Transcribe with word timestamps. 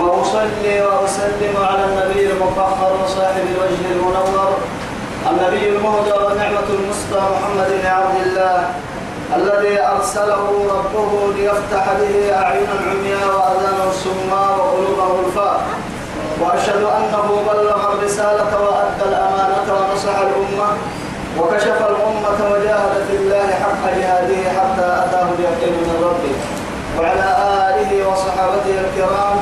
ثم 0.00 0.08
أصلي 0.08 0.82
وأسلم 0.82 1.54
على 1.56 1.84
النبي 1.84 2.32
المفخر 2.32 2.92
وصاحب 3.04 3.44
الوجه 3.54 3.92
المنور 3.92 4.52
النبي 5.30 5.68
المهدى 5.68 6.12
ونعمة 6.12 6.68
المصطفى 6.70 7.20
محمد 7.34 7.68
بن 7.82 7.86
عبد 7.86 8.16
الله 8.26 8.68
الذي 9.36 9.82
أرسله 9.82 10.44
ربه 10.76 11.32
ليفتح 11.36 11.84
به 12.00 12.34
أعين 12.42 12.66
عمياء 12.90 13.26
وأذانا 13.36 13.92
سماء 14.04 14.58
وقلوبا 14.58 15.02
غلفاء 15.02 15.60
وأشهد 16.40 16.82
أنه 16.82 17.42
بلغ 17.52 17.92
الرسالة 17.92 18.50
وأدى 18.64 19.04
الأمانة 19.08 19.66
ونصح 19.74 20.16
الأمة 20.18 20.68
وكشف 21.38 21.78
الأمة 21.90 22.38
وجاهد 22.52 23.04
في 23.10 23.16
الله 23.16 23.46
حق 23.62 23.84
جهاده 23.98 24.50
حتى 24.56 24.86
أتاه 25.04 25.28
اليقين 25.38 25.72
من 25.72 26.04
ربه. 26.04 26.34
وعلى 26.98 27.28
آله 27.70 28.08
وصحابته 28.08 28.74
الكرام 28.80 29.36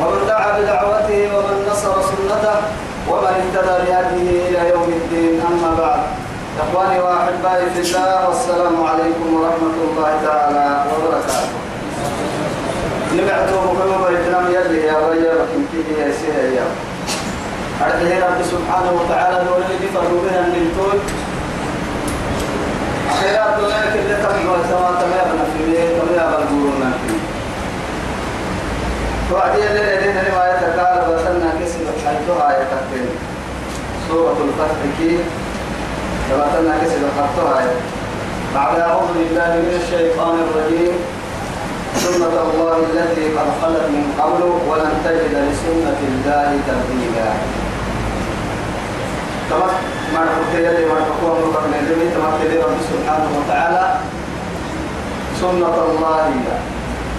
ومن 0.00 0.26
دعا 0.26 0.58
بدعوته 0.58 1.20
ومن 1.36 1.56
نصر 1.70 1.94
سنته 2.02 2.56
ومن 3.08 3.34
اهتدى 3.40 3.74
بهديه 3.84 4.48
إلى 4.48 4.70
يوم 4.70 4.88
الدين 5.00 5.40
أما 5.50 5.70
بعد. 5.78 6.00
إخواني 6.60 7.00
وأحبائي 7.00 7.70
في 7.70 7.80
الله 7.80 8.28
والسلام 8.28 8.84
عليكم 8.84 9.34
ورحمة 9.34 9.76
الله 9.86 10.10
تعالى 10.26 10.84
وبركاته. 10.90 11.48
نبعته 13.14 13.56
بكم 13.60 14.02
بريتنا 14.02 14.38
يلي 14.48 14.86
يا 14.86 14.96
لكن 15.40 15.60
كيف 15.72 15.98
يا 15.98 16.12
سيها 16.20 16.42
يا. 16.56 16.66
أرده 17.84 18.26
رب 18.26 18.42
سبحانه 18.52 18.92
وتعالى 19.00 19.44
دولي 19.48 19.74
دي 19.80 19.88
فروبها 19.94 20.42
من 20.42 20.64
طول. 20.78 20.98
خيرات 23.20 23.54
سوا 24.70 24.90
تمام 25.00 25.28
في 25.28 25.28
بيه 25.30 25.30
تمام 25.30 25.49
وعدي 29.32 29.66
اللي 29.66 29.82
لدينا 29.96 30.20
لما 30.28 30.44
يتكال 30.50 30.96
بسنا 31.08 31.50
كسب 31.60 31.86
حيثها 32.06 32.48
يتكتين 32.60 33.08
سورة 34.08 34.36
الفتح 34.46 34.80
كي 34.98 35.18
تباتنا 36.30 36.78
كسب 36.82 37.02
حيثها 37.16 37.70
بعد 38.54 38.80
أعوذ 38.80 39.08
بالله 39.14 39.50
من 39.62 39.80
الشيطان 39.82 40.34
الرجيم. 40.46 40.94
سنة 41.96 42.26
الله 42.26 42.76
التي 42.76 43.24
قد 43.36 43.48
خلت 43.62 43.86
من 43.94 44.04
قبل 44.18 44.42
ولن 44.68 44.92
تجد 45.04 45.34
لسنة 45.46 45.98
الله 46.10 46.50
تبديلا. 46.68 47.30
تمام. 49.50 49.74
ما 50.14 50.20
نقول 50.24 50.64
يلي 50.64 50.84
ما 50.90 50.98
نقول 51.00 51.38
من 51.38 51.52
قبل 51.56 51.70
تمام. 52.14 52.34
رب 52.64 52.78
سبحانه 52.90 53.30
وتعالى. 53.38 53.84
سنة 55.40 55.74
الله. 55.90 56.69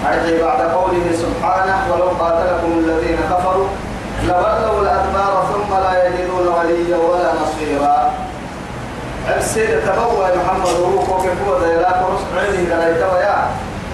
أرجع 0.05 0.45
بعد 0.45 0.61
قوله 0.61 1.05
سبحانه 1.13 1.77
ولو 1.93 2.09
قاتلكم 2.19 2.71
الذين 2.79 3.17
كفروا 3.31 3.67
لولوا 4.27 4.81
الأدبار 4.81 5.45
ثم 5.53 5.71
لا 5.73 6.07
يجدون 6.07 6.47
وليا 6.47 6.97
ولا 6.97 7.31
نصيرا. 7.41 8.13
السيد 9.37 9.69
تبوى 9.85 10.27
محمد 10.37 10.67
روح 10.67 11.09
وكفوة 11.09 11.67
ذيلا 11.67 11.93
فرس 11.93 12.21
عينه 12.37 12.75
قال 12.75 13.21
يا 13.21 13.37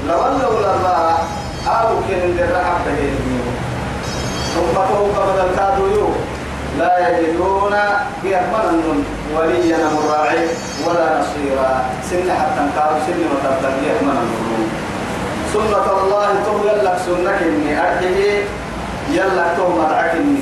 لولوا 0.07 0.59
الأدبار 0.59 1.17
أو 1.67 1.87
كن 2.07 2.39
الرحب 2.39 2.85
بهذه 2.85 3.39
ثم 4.55 4.73
فوق 4.73 5.15
بدل 5.27 5.55
كادوا 5.57 6.09
لا 6.79 7.09
يجدون 7.09 7.75
يأمن 8.23 9.03
وليا 9.35 9.77
مراعي 9.77 10.47
ولا 10.87 11.19
نصيرا. 11.19 11.85
سن 12.09 12.31
حتى 12.31 12.63
كانوا 12.75 12.99
سن 13.07 13.19
وتبتغي 13.31 13.87
يأمن 13.87 14.17
سنة 15.53 15.87
الله 16.03 16.27
تو 16.45 16.55
يلك 16.67 16.97
سنك 17.05 17.39
إني 17.41 17.71
أرجعي 17.81 18.43
يلك 19.11 19.47
تو 19.57 19.67
مرعك 19.79 20.11
إني 20.15 20.39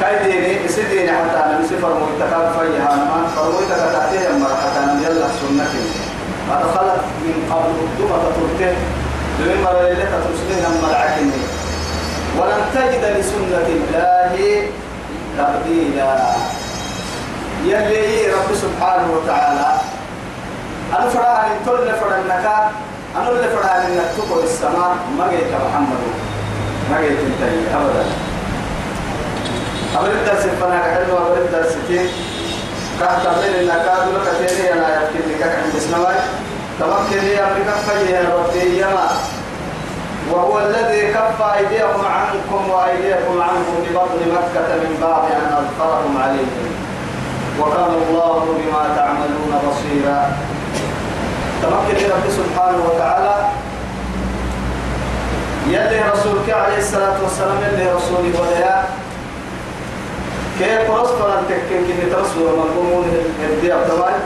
كايديني 0.00 0.68
سيديني 0.68 1.08
حتى 1.08 1.38
أنا 1.44 1.60
مسافر 1.60 1.92
ميتكاب 2.00 2.46
فيها. 2.56 2.92
ما 2.96 3.18
فرويتك 3.36 3.80
تأتيه 3.92 4.28
حتى 4.62 4.78
أنا 4.84 4.94
يلك 5.06 5.30
سنك 5.40 5.72
إني 5.80 5.96
ما 6.48 6.56
من 7.24 7.36
قبل 7.50 7.76
دمى 7.98 8.16
تطرته 8.24 8.74
لمن 9.40 9.62
مرة 9.64 9.80
اللي 9.80 10.06
تترسلين 10.12 10.64
مرعك 10.82 11.14
إني 11.20 11.42
ولن 12.38 12.62
تجد 12.74 13.04
لسنة 13.18 13.66
الله 13.68 14.68
تبديلا. 15.38 16.12
يلي 17.64 18.32
رب 18.32 18.50
سبحانه 18.54 19.08
وتعالى. 19.16 19.70
فرح 21.10 21.44
أن 21.44 21.56
تل 21.66 21.88
فرنك 22.00 22.46
أنا 23.16 23.28
اللي 23.30 23.48
فرح 23.48 23.74
أن 23.74 24.00
تقول 24.18 24.44
السماء 24.44 24.96
ما 25.18 25.30
جيت 25.30 25.50
محمد 25.68 26.02
ما 26.90 27.00
جيت 27.00 27.18
انتهي 27.18 27.76
أبدا 27.76 28.04
أبدا 29.96 30.12
الدرس 30.12 30.46
فانا 30.60 30.78
كحلو 30.78 31.18
أبدا 31.18 31.40
الدرس 31.44 31.74
تين 31.88 32.08
كان 33.00 33.18
تمين 33.24 33.54
إن 33.54 33.68
كادو 33.68 34.10
لك 34.16 34.48
تيني 34.48 34.72
أنا 34.72 34.88
يمكن 35.02 35.28
لك 35.30 35.42
عند 35.42 35.78
سنوات 35.78 36.22
تمكن 36.80 37.24
لي 37.24 37.40
أمريكا 37.40 37.72
فيه 37.86 38.34
ربي 38.34 38.80
يما 38.80 39.08
وهو 40.32 40.58
الذي 40.58 41.12
كف 41.12 41.42
أيديكم 41.42 42.04
عنكم 42.06 42.70
وأيديكم 42.70 43.42
عنكم 43.42 43.76
ببطن 43.84 44.20
مكة 44.36 44.68
من 44.76 44.98
بعد 45.02 45.24
أن 45.32 45.52
أظفرهم 45.52 46.22
عليهم 46.22 46.66
وكان 47.60 47.94
الله 48.08 48.46
بما 48.58 48.96
تعملون 48.96 49.52
بصيرا 49.68 50.36
تمكن 51.62 51.96
رب 52.10 52.26
سبحانه 52.30 52.80
وتعالى. 52.88 53.34
يلي 55.66 56.00
رسولك 56.12 56.50
عليه 56.50 56.78
الصلاة 56.78 57.16
والسلام 57.22 57.58
يلي 57.62 57.92
رسولي 57.92 58.30
وليا. 58.40 58.84
كيف 60.58 60.90
رسول 60.90 61.30
أن 61.30 61.44
تكن 61.48 61.80
كني 61.86 62.10
ترسل؟ 62.10 62.42
ومقومون 62.42 63.04
الدي 63.44 63.74
أبدوان 63.74 64.20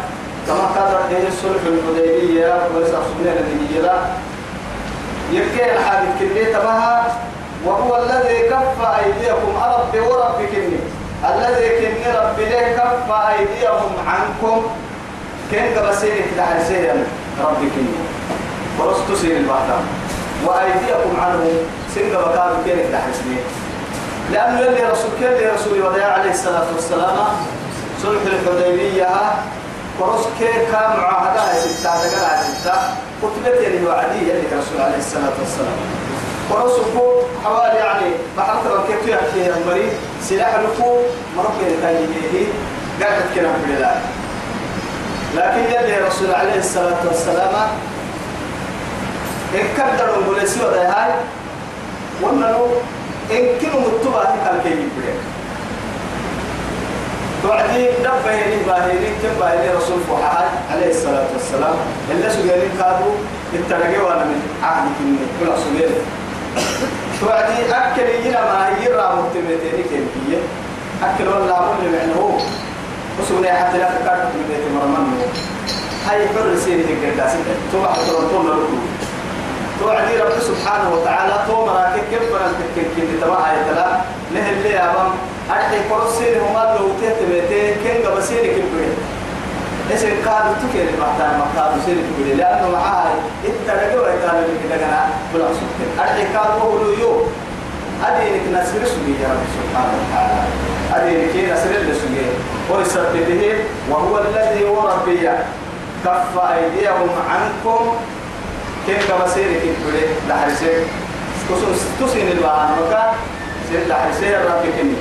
كما 0.47 0.65
قال 0.77 0.95
رحيه 0.95 1.29
الصلح 1.29 1.63
الحديبية 1.67 2.69
وليس 2.75 2.91
أخصبنا 2.91 3.33
النبي 3.33 3.89
يبكي 5.33 5.73
الحادث 5.73 6.19
كني 6.19 6.45
تبها 6.45 7.17
وهو 7.65 7.97
الذي 8.03 8.39
كف 8.39 8.79
أيديكم 9.05 9.53
أرب 9.63 9.95
ورب 9.95 10.39
كني. 10.53 10.81
الذي 11.31 11.69
كني 11.79 12.13
رب 12.17 12.39
له 12.39 12.73
كف 12.77 13.13
أيديهم 13.13 13.93
عنكم؟ 14.07 14.67
كن 15.51 15.75
كبسيرك 15.75 16.29
دحرسيا 16.37 17.07
ربي 17.41 17.69
كني 17.75 17.99
ورست 18.79 19.23
سير 19.23 19.37
البحر. 19.37 19.81
وأيديكم 20.47 21.21
عنه 21.21 21.45
سنگ 21.95 22.13
بكار 22.13 22.57
كنك 22.65 22.87
دحرسني 22.93 23.37
لأنه 24.33 24.61
يلي 24.61 24.83
رسول 24.93 25.11
كان 25.21 25.55
رسول 25.55 25.83
وديع 25.83 26.13
عليه 26.13 26.31
الصلاة 26.31 26.67
والسلام؟ 26.75 27.17
صلح 28.03 28.21
الحديبية. 28.27 29.09
كي 30.39 30.53
كان 30.73 30.91
معاهدة 31.01 31.59
ستة 31.59 31.91
دقال 31.91 32.39
ستة. 32.45 32.75
كتبت 33.23 33.61
يعني 33.61 33.87
وعدي 33.87 34.19
يلي 34.19 34.43
رسول 34.59 34.81
عليه 34.81 34.99
الصلاة 34.99 35.33
والسلام. 35.41 35.79
ورسوله 36.51 37.23
حوالي 37.45 37.79
يعني 37.79 38.11
بحر 38.37 38.55
ترى 38.65 38.83
كيف 38.89 39.09
يحكي 39.09 39.51
المريض 39.61 39.93
سلاح 40.23 40.55
لكو 40.55 40.97
مربي 41.37 41.77
كان 41.83 41.95
يجيه 41.95 42.47
قاعد 43.01 43.23
كلام 43.35 43.53
بالله 43.67 44.01
لكن 45.37 45.59
يلي 45.75 45.99
رسول 46.07 46.35
عليه 46.35 46.59
الصلاة 46.59 46.97
والسلام 47.09 47.55
إن 49.55 49.67
كدروا 49.77 50.25
بوليسي 50.27 50.61
وده 50.65 50.89
هاي 50.89 51.13
وإنه 52.23 52.67
إن 53.31 53.45
كانوا 53.63 53.81
متبع 53.81 54.25
كان 54.25 54.61
كي 54.65 54.71
يبرك 54.71 55.19
توعدي 57.43 57.87
دبه 58.05 58.35
هني 58.35 58.57
باهيني 58.67 59.07
كم 59.23 59.41
باهيني 59.41 59.75
رسول 59.75 59.99
فوحاي 60.09 60.47
عليه 60.73 60.91
الصلاة 60.91 61.25
والسلام. 61.33 61.75
اللي 62.11 62.31
سجلين 62.31 62.71
كادوا 62.79 63.13
الترقي 63.55 63.99
وأنا 63.99 64.25
من 64.25 64.43
عهد 64.63 64.89
كني 64.99 65.17
كل 65.41 65.59
سجل 65.63 65.91
توعدي 67.21 67.75
أكل 67.75 68.03
يجينا 68.03 68.41
ما 68.41 68.69
هي 68.69 68.89
رامو 68.89 69.23
تبتيني 69.35 69.83
كيفية 69.83 70.39
أكل 71.03 71.29
ولا 71.29 71.53
أقول 71.57 71.77
لي 71.83 72.15
وسونا 73.23 73.53
حتى 73.61 73.79
لا 73.79 73.89
تكاد 74.01 74.19
من 74.35 74.45
بيت 74.49 74.65
مرمان 74.75 75.07
هاي 76.09 76.29
حر 76.29 76.57
سيري 76.65 76.83
تقدر 76.83 77.13
داسك 77.19 77.39
تو 77.73 77.87
حتى 77.89 78.11
تقول 78.11 78.47
له 78.47 78.59
توعدي 79.81 80.17
رب 80.19 80.41
سبحانه 80.41 80.89
وتعالى 80.95 81.35
تو 81.49 81.67
مراكب 81.67 82.03
كيف 82.11 82.23
بنا 82.33 82.53
تككين 82.77 83.21
تبع 83.21 83.51
آية 83.51 83.73
لا 83.73 83.87
نه 84.35 84.51
اللي 84.51 84.79
أمام 84.79 85.11
أرحي 85.51 85.79
كرسي 85.91 86.41
هما 86.41 86.77
لو 86.79 86.89
تهتمتين 87.01 87.75
كن 87.85 88.11
قبسيني 88.11 88.49
كبير 88.49 88.93
إيش 89.91 90.03
القاد 90.05 90.45
تكير 90.63 90.87
المحتاج 90.95 91.31
مقاد 91.39 91.73
سير 91.87 91.97
كبير 92.09 92.37
لأنه 92.37 92.69
معاه 92.73 93.11
الترجع 93.45 94.01
ويتابع 94.03 94.39
اللي 94.39 94.59
كده 94.65 94.77
جنا 94.77 95.09
بلا 95.35 95.45
سكر. 95.59 96.03
أرحي 96.03 96.23
كاد 96.23 96.51
هو 96.63 96.79
يو 97.01 97.13
أدينك 98.07 98.43
نسر 98.53 98.85
سجيه 98.93 99.27
رب 99.33 99.45
سبحانه 99.57 99.95
وتعالى. 100.01 100.43
أدينك 100.95 101.53
نسر 101.53 101.73
سجيه 102.01 102.31
ويسببه 102.71 103.55
وهو 103.91 104.19
الذي 104.19 104.69
هو 104.69 104.89
ربي. 104.89 105.29
كف 106.05 106.35
أيديهم 106.55 107.11
عنكم. 107.31 107.97
كيف 108.87 109.13
كبسيرك 109.13 109.61
كبير 109.61 110.09
لحرسك 110.29 110.87
خصوص 111.49 111.81
تسين 112.01 112.27
مكان 112.37 113.13
سيد 113.69 113.89
لحرسك 113.89 114.41
ربي 114.51 114.71
كني. 114.73 114.97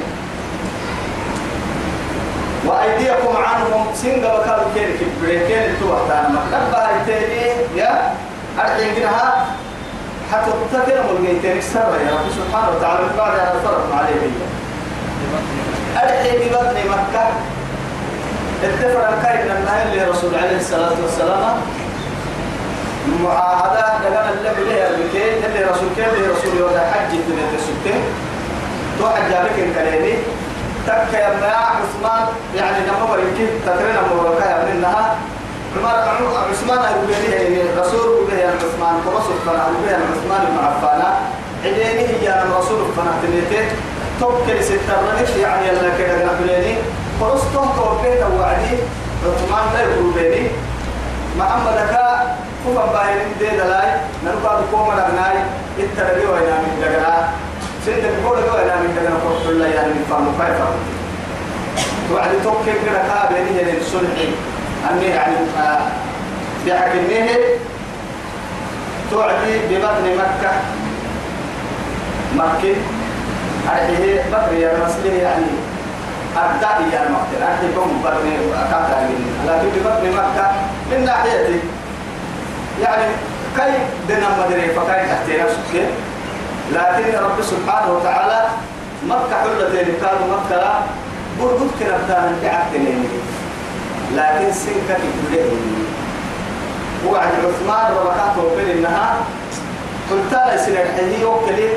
وأيديكم 2.65 3.35
عنهم. 3.37 3.85
سنجا 3.95 4.37
بكار 4.37 4.65
كير 4.75 4.89
كبير 4.99 5.47
كير 5.47 5.71
توه 5.81 6.07
تانا 6.07 6.41
نبه 6.53 6.77
التاني 6.77 7.51
يا 7.75 8.13
أرجع 8.59 8.93
جنها 8.97 9.45
حتى 10.31 10.51
تكلم 10.73 11.05
الجيتين 11.19 11.61
سر 11.61 11.79
يا 11.79 12.11
رب 12.11 12.27
سبحانه 12.37 12.69
وتعالى. 12.77 13.05
بعد 13.17 13.39
أن 13.39 13.59
فرق 13.65 13.95
عليه 13.97 14.21
أرجع 15.97 16.31
ببطن 16.45 16.77
مكة. 16.89 17.25
اتفق 18.63 19.07
الكريم 19.09 19.45
من 19.45 19.55
النهي 19.59 19.83
اللي 19.83 20.11
رسول 20.11 20.35
عليه 20.35 20.57
الصلاة 20.57 20.93
والسلام. 21.03 21.55
معاهدة 23.23 23.85
لقنا 24.09 24.29
اللي 24.29 24.49
بليه 24.57 24.87
البكين 24.87 25.43
اللي 25.45 25.63
رسول 25.71 25.89
كيف؟ 25.95 26.13
اللي 26.13 26.27
رسول 26.27 26.57
يوضع 26.57 26.79
حج 26.91 27.09
تنين 27.09 27.47
تسكين 27.57 28.01
تو 28.99 29.09
حج 29.09 29.31
جابك 29.31 29.57
الكليني 29.57 30.13
تك 30.87 31.13
يا 31.13 31.27
ابن 31.31 31.43
عثمان 31.43 32.25
يعني 32.55 32.77
لما 32.87 33.05
بريكي 33.11 33.47
تكرنا 33.65 33.99
النها 34.73 35.15
عمر 35.75 36.37
عثمان 36.51 36.77
أبو 36.77 37.05
بيه 37.07 37.81
رسول 37.81 37.99
أبو 37.99 38.25
بيه 38.29 38.45
عثمان. 38.45 38.95
كرسول 39.05 39.35
فنا 39.45 39.67
أبو 39.67 39.77
بيه 39.85 39.95
عثمان 39.95 40.41
بن 40.51 40.57
عفان 40.65 41.01
عديني 41.65 42.07
هي 42.21 42.43
رسول 42.59 42.79
فنا 42.97 43.11
تنيتين 43.23 43.67
توكل 44.19 44.63
سترنك 44.63 45.29
يعني 45.41 45.69
الله 45.69 45.91
كده 45.97 46.25
نحليني 46.25 46.75
فرستم 47.19 47.65
توكل 47.77 48.39
وعدي 48.39 48.75
عثمان 49.25 49.73
لا 49.73 49.81
يقول 49.81 50.13
بيني. 50.13 50.47
محمد 51.39 51.75
كا 51.91 52.35
كفا 52.65 52.85
باين 52.93 53.17
دي 53.39 53.57
دلاي 53.57 53.89
نرقى 54.25 54.61
بكوما 54.61 54.93
لغناي 54.93 55.37
التربي 55.79 56.25
وينا 56.25 56.55
من 56.63 56.81
دغنا. 56.81 57.29
سيد 57.85 58.03
بقول 58.23 58.37
لك 58.37 58.53
وينا 58.55 58.75
من 58.75 58.95
دغنا 58.95 59.15
قلت 59.15 59.49
الله 59.49 59.67
يعني 59.67 59.87
من 59.87 60.05
فهم 60.09 60.27
كيف 60.39 60.59
وعد 62.13 62.29
توكل 62.43 62.77
كده 62.85 62.99
كا 63.07 63.29
بيني 63.33 63.57
يعني 63.59 63.77
الصلح 63.77 64.19
أني 64.91 65.05
يعني 65.05 65.35
بحكمه 66.65 67.29
توعدي 69.11 69.57
ببطن 69.69 70.05
مكة. 70.17 70.51
مكة. 72.35 72.75
أرحيه 73.71 74.21
بكر 74.31 74.53
يا 74.53 74.71
مسلم 74.85 75.15
يعني 75.23 75.45
أبدأ 76.37 76.95
يا 76.95 77.01
مقتل. 77.09 77.41
أرحيه 77.43 77.67
بم 77.75 78.01
بطن 78.03 78.27
أكاتا 78.63 79.09
لكن 79.47 79.69
ببطن 79.75 80.11
مكة 80.17 80.51
من 80.91 81.05
ناحيتي. 81.05 81.59
يعني 82.81 83.03
كي 83.55 83.71
دنا 84.09 84.27
مدري 84.39 84.69
فكاي 84.69 85.05
تحتي 85.09 85.37
نفسك؟ 85.43 85.87
لكن 86.73 87.17
رب 87.23 87.41
سبحانه 87.41 87.93
وتعالى 87.93 88.41
مكة 89.07 89.35
حلة 89.41 89.83
كانوا 90.01 90.27
مكة 90.37 90.81
برغد 91.39 91.71
كربتان 91.79 92.35
بعتنين 92.43 93.03
لكن 94.15 94.51
سنك 94.51 94.97
كبيره 95.27 95.51
وعد 97.07 97.31
عثمان 97.45 97.91
ربكاته 97.91 98.43
وقال 98.43 98.69
إنها 98.77 99.15
قلت 100.11 100.31
لا 100.33 100.57
سنة 100.57 100.81
الحديث 100.81 101.23
وكلي 101.23 101.69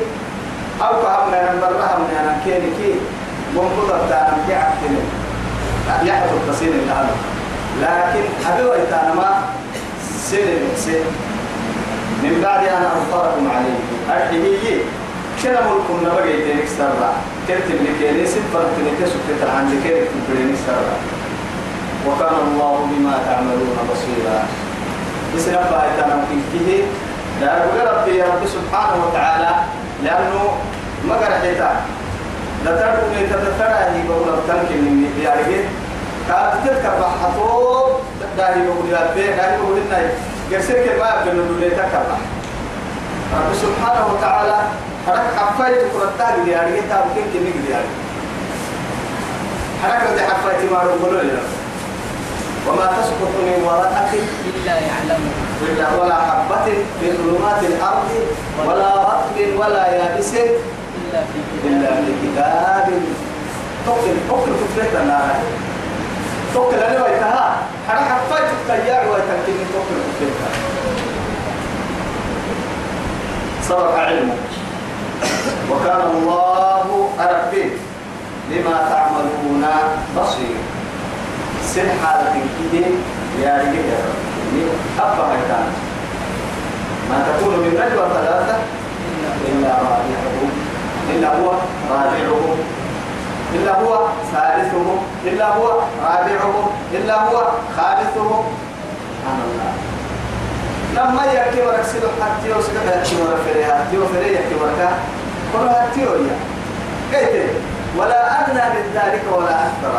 أو 0.82 0.92
فهمنا 1.02 1.54
نبرها 1.54 1.98
من 1.98 2.16
أنا 2.20 2.38
كيني 2.44 2.70
كي 2.78 2.94
منقضة 3.54 3.98
تانا 4.08 4.36
بعتنين 4.48 5.06
يحفظ 6.04 6.32
التصير 6.36 6.72
هذا. 6.88 7.14
لكن 7.82 8.24
حبيبي 8.44 8.86
تانا 8.90 9.14
ما 9.14 9.30
سنة 10.30 10.76
سنة 10.76 11.10
من 12.22 12.40
بعد 12.42 12.66
أن 12.66 12.84
أظفركم 12.96 13.50
عليه. 13.56 13.78
أرحيه 14.10 14.78
كنا 15.42 15.60
ملكم 15.60 16.06
نبغي 16.06 16.32
تنك 16.32 16.68
سرا 16.78 17.12
كرتب 17.48 17.78
لكيني 17.86 18.26
سفر 18.26 18.62
تنك 18.76 19.08
سكتر 19.08 19.50
عن 19.50 19.64
ذكرك 19.72 20.08
تنك 20.28 20.56
سرا 20.66 20.96
وكان 22.06 22.34
الله 22.46 22.88
بما 22.90 23.14
تعملون 23.26 23.76
بصيرا. 23.90 24.38
بسنا 25.36 25.56
فايتنا 25.56 26.24
فيه 26.52 26.82
لا 27.40 27.56
يقول 27.58 27.94
ربي 27.94 28.22
رب 28.22 28.42
سبحانه 28.46 29.06
وتعالى 29.06 29.50
حيتا 31.42 31.70
لا 32.64 32.70
تركوا 32.76 33.26
تتفرع 33.30 33.76
هي 33.76 34.08
بقول 34.08 34.28
التنك 34.28 34.70
من 34.70 35.12
بيارجه 35.18 35.64
كانت 36.28 36.54
تذكر 36.64 36.94
بحثو 37.00 37.88
داري 38.38 38.60
بقول 38.66 38.90
يا 38.90 39.10
بي 39.14 39.26
داري 39.26 39.56
بقول 39.62 39.78
إنه 39.78 40.10
يرسلك 40.50 40.88
الباب 40.92 41.26
من 41.26 41.40
الدولة 41.40 41.68
تكبر 41.68 42.18
رب 43.34 43.54
سبحانه 43.62 44.06
وتعالى 44.12 44.58
حرك 45.06 45.26
حفايت 45.38 45.78
كرتها 45.92 46.36
بيارجه 46.44 46.80
تابكين 46.90 47.24
كنك 47.32 47.56
بيارجه 47.66 47.96
حركة 49.82 50.26
حفايت 50.28 50.72
ما 50.72 50.78
ربنا 50.78 51.22
لنا 51.22 51.42
وما 52.68 52.86
تسقط 52.86 53.32
من 53.46 53.62
ورقة 53.66 54.10
إلا 54.54 54.72
يعلمه 54.72 55.30
إلا 55.62 56.02
ولا 56.02 56.14
حبة 56.14 56.64
في 57.00 57.06
ظلمات 57.16 57.62
الأرض 57.62 58.08
ولا 58.66 58.94
رطب 58.94 59.58
ولا 59.58 59.86
يابس 59.86 60.32
إلا 61.64 61.90
في 61.94 62.12
كتاب. 62.22 62.86
تقل 63.86 64.16
تقل 64.28 64.52
كفرة 64.76 65.00
النار 65.02 65.34
تقل 66.54 66.78
أنا 66.78 67.04
ويتها. 67.04 67.56
حنا 67.88 68.00
حفايت 68.00 68.48
التيار 68.60 69.02
ويتكلم 69.08 69.66
تقل 69.72 70.00
كفرة 70.20 70.50
صرف 73.68 73.94
علمه 73.98 74.34
وكان 75.70 76.00
الله 76.00 77.08
أربي 77.20 77.70
لما 78.50 78.76
تعملون 78.90 79.64
بصير. 80.16 80.56
سن 81.64 81.88
حالة 82.04 82.34
كده 82.72 82.86
يا 83.42 83.56
رب. 83.58 84.22
أبا 84.98 85.24
مكان 85.26 85.66
ما 87.10 87.16
تكون 87.28 87.54
من 87.54 87.70
نجوى 87.70 88.06
ثلاثة 88.14 88.56
إلا 89.48 89.68
رابعهم 89.68 90.51
إلا 91.12 91.28
هو 91.28 91.50
رابعهم 91.90 92.58
إلا 93.54 93.80
هو 93.80 94.06
ثالثهم 94.32 94.98
إلا 95.24 95.46
هو 95.56 95.66
رابعهم 96.04 96.66
إلا 96.92 97.14
هو 97.22 97.36
خامسهم. 97.76 98.44
سبحان 99.12 99.40
الله. 99.48 99.72
لما 100.96 101.32
يكي 101.32 101.66
ورك 101.66 101.84
سيدو 101.92 102.08
حتى 102.22 102.48
يوسك 102.48 102.72
يكي 102.72 103.22
ورك 103.22 103.38
فريها 103.46 103.74
حتى 103.78 103.96
يوسك 103.96 104.22
يكي 104.26 104.54
ورك. 104.54 104.80
حتى 105.52 106.00
يويا 106.00 106.36
كيف؟ 107.12 107.50
ولا 107.96 108.40
أدنى 108.40 108.64
من 108.74 108.84
ذلك 108.94 109.22
ولا 109.32 109.54
أكثر. 109.66 109.94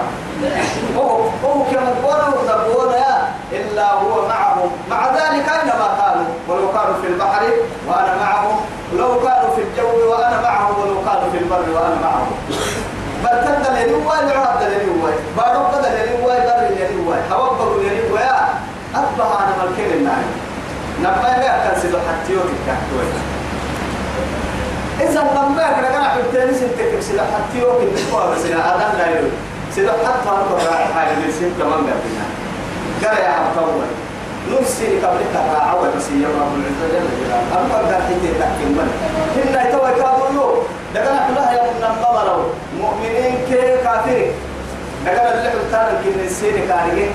هو 0.98 1.10
هو 1.46 1.64
كما 1.72 1.94
قولوا 2.04 2.42
ضربونا 2.48 3.30
إلا 3.52 3.94
هو 3.94 4.28
معهم. 4.28 4.72
مع 4.90 5.10
ذلك 5.10 5.46
أينما 5.50 5.88
كانوا 6.00 6.26
ولو 6.48 6.68
كانوا 6.72 7.02
في 7.02 7.08
البحر 7.08 7.44
وأنا 7.88 8.16
معهم 8.16 8.58
ولو 8.94 9.20
كانوا 9.20 9.56
في 9.56 9.62
الجو 9.62 10.12
وأنا 10.12 10.42
معهم 10.42 10.82
ولو 10.82 11.03
البر 11.58 11.72
وأنا 11.76 11.96
معهم 12.02 12.32
بل 13.24 13.46
تبدا 13.46 13.74
لي 13.74 13.94
هو 13.94 14.12
العرب 14.14 14.60
لي 14.62 14.86
هو 14.92 15.08
بارو 15.38 15.64
بدا 15.68 15.90
لي 15.90 16.24
هو 16.24 16.28
بر 16.28 16.68
لي 16.76 16.88
هو 17.08 17.14
حوبر 17.30 17.82
لي 17.82 18.12
هو 18.12 18.18
يا 18.18 18.50
أصبح 18.96 19.42
أنا 19.42 19.54
ملكين 19.64 19.94
النار 19.98 20.24
نبأ 21.02 21.38
كان 21.42 21.82
سيدو 21.82 21.98
حتى 21.98 22.34
يوتك 22.34 22.68
إذا 25.02 25.20
لما 25.22 25.48
كنا 25.48 25.90
كنا 25.90 26.10
حبتين 26.10 26.54
سنتك 26.60 27.02
سيدو 27.02 27.20
حتى 27.22 27.60
يوتك 27.60 27.94
بس 28.36 28.46
أنا 28.46 28.76
أدم 28.76 28.98
لا 28.98 29.08
يلو 29.20 29.30
سيدو 29.76 29.90
حتى 29.92 30.30
أنت 30.30 30.66
راعي 30.68 30.86
حاجة 30.94 31.16
من 31.16 31.32
سن 31.40 31.52
كمان 31.60 31.80
قبلنا 31.80 32.26
قال 33.04 33.18
يا 33.24 33.30
عبد 33.30 33.58
الله 33.58 33.88
نفسي 34.52 35.00
قبل 35.00 35.20
تراعى 35.34 35.76
بس 35.98 36.08
يا 36.10 36.28
رب 36.28 36.54
العزة 36.56 36.86
جل 36.94 37.08
جلاله 37.20 37.60
أما 37.60 37.76
قال 37.76 37.96
حتى 37.96 38.40
تحكي 38.40 38.66
من 38.66 38.90
هنا 39.36 39.70
يتوي 39.70 39.92
كادو 39.92 40.34
يو 40.34 40.63
لكن 40.96 41.08
أحنا 41.08 41.52
يا 41.54 41.64
من 41.64 41.84
النظر 41.84 42.46
مؤمنين 42.82 43.36
كي 43.50 43.84
كافرين 43.84 44.32
لكن 45.06 45.26
اللي 45.38 45.50
حلتان 45.50 45.96
الجن 45.96 46.20
السين 46.26 46.68
كارجين 46.68 47.12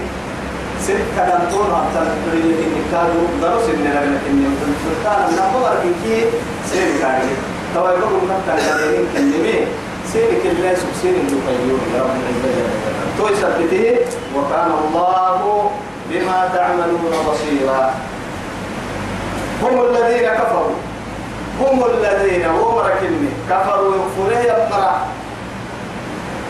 ست 0.82 1.02
كلام 1.16 1.40
طول 1.52 1.66
أبطال 1.66 2.08
تريد 2.26 2.44
إن 2.44 2.74
كادو 2.92 3.22
درس 3.42 3.64
إن 3.74 3.84
لك 3.84 4.22
إن 4.30 4.56
سلطان 4.84 5.20
من 5.32 5.38
أمر 5.38 5.76
كي 6.04 6.24
سير 6.70 6.88
كاري 7.00 7.32
توا 7.74 7.90
يقول 7.90 8.12
من 8.12 8.40
كاري 8.46 9.06
كلمة 9.14 9.66
سير 10.12 10.28
كلا 10.42 10.74
سبسير 10.74 11.14
إنه 11.20 11.36
قيوم 11.46 11.80
يا 11.94 12.02
رب 12.02 12.16
العزة 12.22 12.68
تو 13.18 13.28
يثبته 13.28 13.96
وكان 14.36 14.70
الله 14.84 15.70
بما 16.10 16.48
تعملون 16.54 17.12
بصيرا. 17.28 17.94
هم 19.62 19.80
الذين 19.84 20.28
كفروا. 20.28 20.87
هم 21.60 21.84
الذين 21.84 22.46
ومركني 22.46 23.28
كفروا 23.50 23.94
يغفره 23.94 24.38
يبقرا 24.38 25.06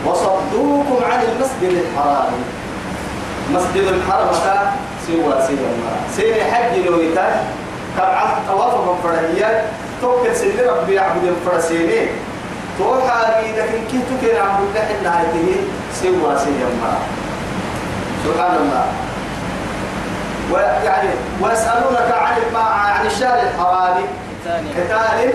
وصدوكم 0.05 0.99
عن 1.11 1.19
المسجد 1.23 1.83
الحرام. 1.83 2.33
مسجد 3.53 3.83
الحرم 3.83 4.31
سوى 5.07 5.33
سوى 5.47 5.67
المرأة 5.73 6.05
سيني 6.15 6.43
حج 6.43 6.77
لويتاج 6.85 7.33
كبعث 7.97 8.31
طواف 8.47 8.73
من 8.73 8.95
فرهيات 9.03 9.63
توكل 10.01 10.35
سيدي 10.35 10.61
ربي 10.61 10.93
يعبد 10.93 11.23
الفرسيني. 11.23 12.07
توحى 12.79 13.41
لكن 13.57 13.79
كي 13.91 13.99
تكن 14.09 14.35
عبد 14.37 14.61
الله 14.61 14.87
إنها 14.99 15.23
سوى 15.93 16.37
سوى 16.37 16.63
المرأة 16.71 17.03
سبحان 18.25 18.55
الله. 18.55 18.85
ويعني 20.51 21.09
ويسألونك 21.41 22.11
عن 22.11 22.37
عن 22.69 23.05
الشهر 23.05 23.39
الحرام. 23.39 24.28
قتال 24.47 25.33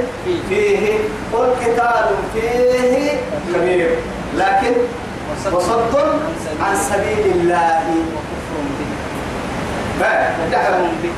فيه 0.48 0.98
قل 1.32 1.46
قتال 1.60 2.06
فيه 2.34 3.10
كبير 3.54 3.90
لكن 4.36 4.72
وصد 5.52 5.94
عن 6.60 6.76
سبيل 6.76 7.32
الله. 7.34 7.82
وكفر 9.96 10.88
به. 11.02 11.12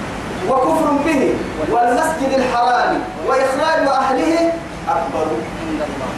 وكفر 0.49 0.91
به 1.07 1.35
والمسجد 1.71 2.33
الحرام 2.39 3.01
وإخراج 3.27 3.89
أهله 3.89 4.53
أكبر. 4.89 5.27
عند 5.63 5.83
الله. 5.83 6.11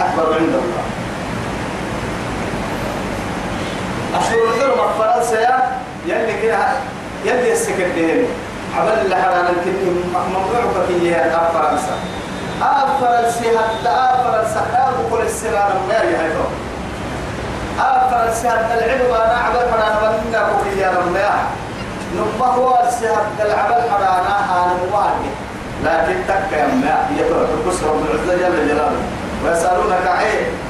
أكبر 0.00 0.34
عند 0.34 0.54
الله. 0.54 0.84
أشهر 4.14 4.38
الحرمة 4.54 4.92
فرنسا 4.98 5.78
يلي 6.06 6.42
كده 6.42 6.58
يلي 7.24 7.52
السكردين 7.52 8.26
عمل 8.78 8.98
اللي 9.04 9.16
حرانا 9.16 9.50
كني 9.64 9.90
ممنوع 10.14 10.64
بكية 10.76 11.16
أب 11.16 11.52
فرنسا. 11.54 11.96
فرنسا 13.00 13.58
حتى 13.58 14.22
فرنسا 14.24 14.60
أب 14.74 15.10
كل 15.10 15.22
السنة 15.26 15.68
ما 15.88 15.94
يهيبه 15.94 16.46
أب 17.80 18.10
فرنسا 18.10 18.50
حتى 18.50 18.74
العلم 18.74 19.14
أنا 19.14 19.38
عمل 19.38 19.72
حرانا 19.72 20.18
بنا 20.24 20.42
بكية 20.42 20.86
لما 20.90 21.30
نما 22.16 22.46
هو 22.46 22.78
السهر 22.88 23.22
العمل 23.40 23.90
حرانا 23.90 24.38
أنا 24.38 24.74
مواجه 24.90 25.34
لكن 25.84 26.16
تك 26.28 26.52
يا 26.58 26.66
ما 26.66 27.06
يترك 27.18 27.48
الكسر 27.58 27.86
رب 27.86 28.02
العزة 28.10 28.48
جل 28.48 28.68
جلاله 28.68 29.02
ويسألونك 29.44 30.06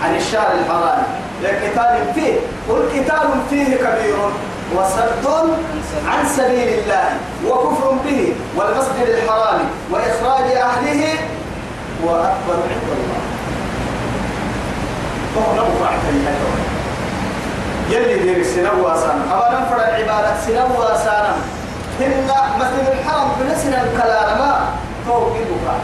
عن 0.05 0.17
الشهر 0.17 0.53
الحرام. 0.61 1.03
لقتال 1.43 2.15
فيه 2.15 2.35
قل 2.69 2.89
قتال 2.93 3.29
فيه 3.51 3.77
كبير. 3.77 4.17
وصد 4.77 5.51
عن 6.07 6.29
سبيل 6.37 6.69
الله 6.79 7.09
وكفر 7.49 7.91
به 8.05 8.33
والمسجد 8.57 9.09
الحرام 9.09 9.61
وإخراج 9.91 10.51
أهله 10.57 11.05
هو 12.05 12.11
أكبر 12.11 12.55
عند 12.71 12.89
الله. 12.91 13.21
فهو 15.35 15.53
نبقى 15.55 15.93
يلي 17.91 18.19
دير 18.23 18.37
السنوى 18.37 18.95
سانا 19.01 19.25
أبا 19.33 19.59
ننفر 19.59 19.77
العبادة 19.77 20.41
سنوى 20.47 20.99
سانا 21.05 21.37
هن 22.01 22.27
مسجد 22.59 22.89
الحرام 22.99 23.29
بنسنا 23.41 23.83
الكلام 23.85 24.39
ما؟ 24.39 24.69
توقي 25.07 25.41
بقى 25.65 25.77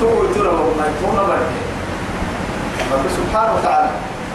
تقول 0.00 0.34
ترى 0.34 0.48
يتونا 0.48 1.22
رب 2.92 3.02
سبحانه 3.16 3.54
وتعالى 3.54 3.90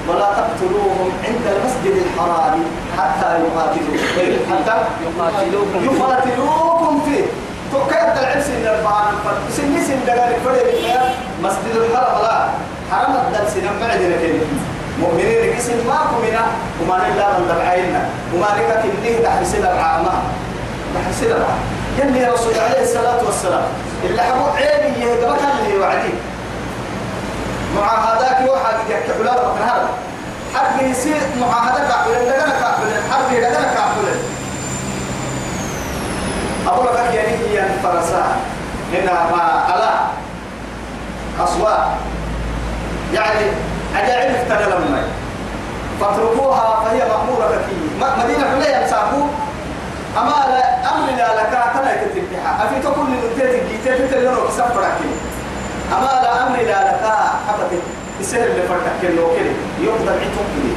ولا 0.09 0.25
تقتلوهم 0.39 1.11
عند 1.27 1.45
المسجد 1.55 2.03
الحرام 2.05 2.59
حتى 2.97 3.29
يقاتلوكم. 3.43 3.97
حتى 4.51 4.75
يقاتلوكم 5.05 5.79
فيه. 5.79 5.91
يقاتلوكم 5.91 7.01
فيه. 7.05 7.23
كيف 7.89 8.19
العرس 8.21 8.47
ان 8.49 8.67
البعض 8.79 9.05
سن 9.57 9.83
سن 9.87 9.99
دقالك 10.07 10.37
فريق 10.45 10.65
مسجد 11.43 11.75
الحرام. 11.75 12.21
لا 12.21 12.47
حرم 12.91 13.13
الدل 13.15 13.51
سنم 13.51 13.73
معدنا 13.81 14.15
كده 14.21 14.39
مؤمنين 15.01 15.53
كسن 15.57 15.77
ماكم 15.87 16.19
هنا 16.29 16.45
وما 16.81 16.97
نلا 16.97 17.27
من 17.39 17.47
دبعينا 17.47 18.05
وما 18.33 18.45
لك 18.45 18.83
كنيه 18.83 19.23
تحرس 19.23 19.55
العامة 19.55 20.11
تحرس 20.95 21.23
العامة 21.23 21.63
يلي 21.99 22.25
رسول 22.33 22.53
عليه 22.53 22.81
الصلاة 22.83 23.25
والسلام. 23.25 23.63
اللي 24.03 24.21
حبوا 24.21 24.49
عيني 24.55 24.99
يهدبك 25.05 25.39
اللي 25.65 25.79
وعديه 25.79 26.13
معاهدات 27.75 28.49
واحد 28.49 28.75
يحكي 28.89 29.13
حلال 29.13 29.39
هذا 29.63 29.89
حق 30.55 30.83
يصير 30.83 31.21
معاهدة 31.41 31.87
كعبل 31.89 32.25
لنا 32.25 32.59
كعبل 32.61 32.87
حق 33.11 33.31
لنا 33.31 33.73
كعبل 33.75 34.07
أقول 36.67 36.85
لك 36.85 37.13
يعني 37.15 37.37
هي 37.37 37.65
الفرسان 37.65 38.35
هنا 38.93 39.13
ما 39.13 39.75
ألا 39.75 39.93
أصوات 41.43 41.87
يعني 43.13 43.45
أجاعل 43.95 44.35
افتنى 44.35 44.65
لما 44.65 45.03
فاتركوها 46.01 46.83
فهي 46.85 46.99
مأمورة 46.99 47.47
كي 47.47 47.75
مدينة 48.23 48.55
كلها 48.55 48.81
يمساكو 48.81 49.21
أما 50.17 50.29
لا 50.29 50.91
أمر 50.91 51.11
لا 51.17 51.35
لك 51.35 51.49
تنا 51.73 51.95
تتبعها 51.95 52.65
أفي 52.65 52.81
تقول 52.83 53.07
لنتيت 53.11 53.61
الجيتة 53.61 54.07
تتلونك 54.07 54.51
سفرك 54.51 54.97
أما 55.91 56.21
لا 56.23 56.47
أمر 56.47 56.57
لا 56.57 56.83
لك. 56.87 57.01
حبتك 57.47 57.83
السهل 58.19 58.47
اللي 58.47 58.61
فرتك 58.67 59.03
يقدر 59.81 60.11
عيتهم 60.11 60.47
كده 60.55 60.75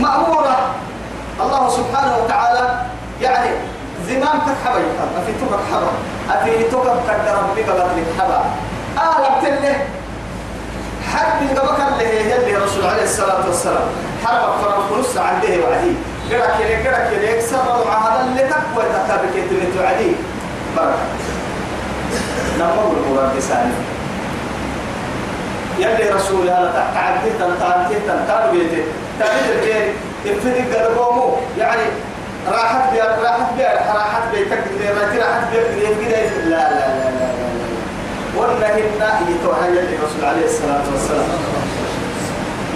مأمورة. 0.00 0.74
الله 1.40 1.68
سبحانه 1.68 2.16
وتعالى 2.24 2.82
يعني 3.20 3.50
زمام 4.08 4.38
تكحبا 4.46 4.78
يقال 4.78 5.08
أفي 5.22 5.32
توك 5.40 5.60
حبا. 5.72 5.92
أفي 6.30 6.70
توك 6.70 6.86
قدر 6.86 7.38
ربك 7.38 7.66
بطلك 7.66 8.06
حبا. 8.18 8.40
آه 8.98 9.40
بتله 9.40 9.76
حد 11.12 11.42
من 11.42 11.58
قبك 11.58 11.80
اللي 11.92 12.24
هي 12.24 12.36
اللي 12.36 12.56
رسول 12.56 12.86
عليه 12.86 13.02
الصلاة 13.02 13.46
والسلام. 13.46 13.88
حرب 14.24 14.60
فرق 14.62 14.98
نص 14.98 15.16
عنده 15.16 15.48
وعدي. 15.48 15.94
قرأ 16.30 16.58
كده 16.58 16.90
قرأ 16.90 17.10
كده. 17.10 17.32
مع 17.88 17.98
هذا 17.98 18.24
اللي 18.24 18.42
تقوى 18.42 18.84
تتابك 18.84 19.34
اللي 19.50 19.66
تعدي 19.78 20.12
بركة. 20.76 21.06
نمو 22.58 22.92
المراد 22.92 23.38
سالم 23.40 23.84
يلي 25.78 26.10
رسول 26.10 26.48
هذا 26.48 26.72
تحت 26.74 26.96
عدي 27.04 27.30
تنتهي 27.30 27.94
تنتهي 28.06 28.50
بيتي 28.52 28.82
تعبير 29.18 29.58
الجيل 29.58 29.92
ابتدي 30.26 30.76
قلبومو 30.76 31.36
يعني 31.58 31.82
راحت 32.48 32.92
بيا 32.92 33.04
راحت 33.04 33.52
بيا 33.56 33.94
راحت 33.94 34.22
بيا 34.32 34.44
تقدر 34.44 35.20
راحت 35.20 35.50
بيا 35.52 35.88
كده 35.88 36.28
لا 36.44 36.70
لا 36.70 36.86
لا 36.88 37.10
لا 37.10 37.18
لا 37.18 37.62
والنهي 38.36 38.82
يتوحى 39.30 39.68
يلي 39.68 39.96
رسول 39.96 40.24
عليه 40.24 40.44
الصلاة 40.44 40.84
والسلام 40.92 41.28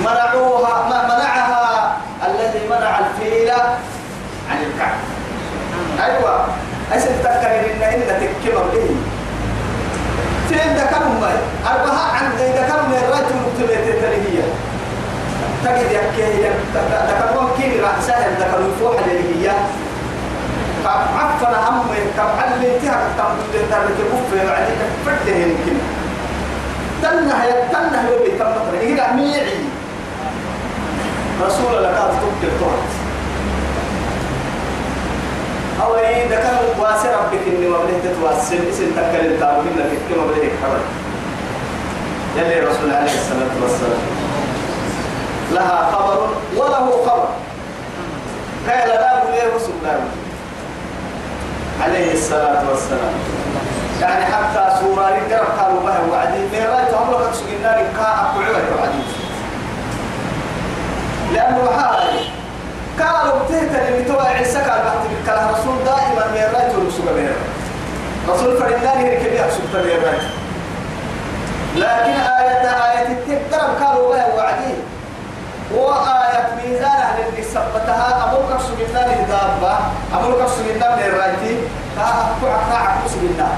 منعوها 0.00 0.88
ما 0.88 1.04
منعها 1.04 1.96
الذي 2.26 2.68
منع 2.68 2.98
الفيل 2.98 3.50
عن 4.50 4.56
الكعب 4.62 4.98
أيوة. 6.04 6.46
أيش 6.92 7.02
تذكر 7.02 7.46
إن 7.46 7.82
إن 7.82 8.30
تكبر 8.44 8.64
به. 8.72 8.96
فين 10.56 10.74
ذكرهم 10.76 11.20
ما 11.20 11.30
أربعة 11.70 12.12
عن 12.16 12.30
ذكرهم 12.38 12.92
الرجل 12.92 13.36
مكتبة 13.46 14.00
ترهية 14.00 14.46
تجد 15.64 15.90
يكيه 15.90 16.50
ذكرهم 17.08 17.48
كين 17.58 17.82
راح 17.82 18.00
سهل 18.00 18.32
ذكروا 18.40 18.72
فوح 18.80 19.00
اللي 19.06 19.48
هي 19.48 19.52
عفنا 20.86 21.68
هم 21.68 21.86
كم 22.16 22.28
تها 22.82 23.00
كم 23.18 23.58
ترك 23.70 23.96
بوف 24.12 24.40
يعني 24.42 24.66
فرده 25.06 25.36
يمكن. 25.36 25.76
تنه 27.02 27.44
تنه 27.72 28.08
يبي 28.10 28.38
ترى 28.38 28.62
هنا 28.82 29.12
ميعي. 29.12 29.58
رسول 31.42 31.74
الله 31.76 31.88
قال 31.88 32.10
تبكي 32.10 32.52
الطهر 32.52 32.78
أو 35.82 35.94
إذا 35.94 36.36
كان 36.36 36.56
واسع 36.78 37.10
ربك 37.10 37.46
إني 37.46 37.68
مبلغ 37.68 37.98
تتواسل 38.04 38.68
إسم 38.68 38.90
تكلم 38.96 39.40
تابين 39.40 39.72
لك 39.78 39.98
كما 40.08 40.26
بدك 40.26 40.52
حرج 40.62 40.84
يلي 42.36 42.60
رسول 42.60 42.90
عليه 42.90 43.14
الصلاة 43.14 43.62
والسلام. 43.62 44.00
لها 45.52 45.90
خبر 45.92 46.28
وله 46.56 47.04
خبر. 47.06 47.28
قال 48.68 48.88
لا 48.88 49.24
بليه 49.24 49.54
رسول 49.56 49.74
الله. 49.82 50.00
عليه 51.82 52.12
الصلاة 52.12 52.70
والسلام. 52.70 53.14
يعني 54.00 54.24
حتى 54.24 54.76
سورة 54.80 55.10
يقرب 55.10 55.46
قالوا 55.58 55.82
بها 55.82 56.00
وعدي 56.10 56.38
من 56.38 56.66
رأيت 56.72 56.94
هم 56.94 57.10
لك 57.62 57.86
أقعوا 57.98 58.42
وعدي 58.78 59.02
لأنه 61.32 61.70
هاي 61.70 62.35
قالوا 63.02 63.38
تهتني 63.48 63.88
اللي 63.88 64.04
تبع 64.04 64.22
عيسى 64.22 64.58
قال 64.58 64.82
بعد 64.84 64.98
كلام 65.26 65.48
رسول 65.54 65.84
دائما 65.84 66.26
من 66.32 66.54
رايت 66.54 66.74
ورسول 66.74 67.04
من 67.04 67.30
رسول 68.28 68.56
فرنان 68.56 68.98
هي 68.98 69.16
كبيرة 69.16 69.48
سبت 69.50 69.74
من 69.84 70.04
رايت 70.04 70.22
لكن 71.76 72.20
آية 72.20 72.68
آية 72.90 73.08
التكترب 73.08 73.70
قالوا 73.84 74.08
ولا 74.10 74.34
وعدي 74.34 74.74
وآية 75.74 76.46
ميزان 76.56 76.84
أهل 76.90 77.22
اللي 77.28 77.42
سبتها 77.42 78.24
أبو 78.24 78.36
كبس 78.54 78.64
من 78.64 78.86
الله 78.88 79.12
الدابة 79.20 79.74
أبو 80.14 80.38
كبس 80.40 80.58
من 80.58 80.70
الله 80.74 80.96
من 80.96 81.18
رايت 81.20 81.58
فأكوع 81.96 82.56
كاع 82.70 82.96
كبس 82.96 83.12
من 83.14 83.30
الله 83.34 83.56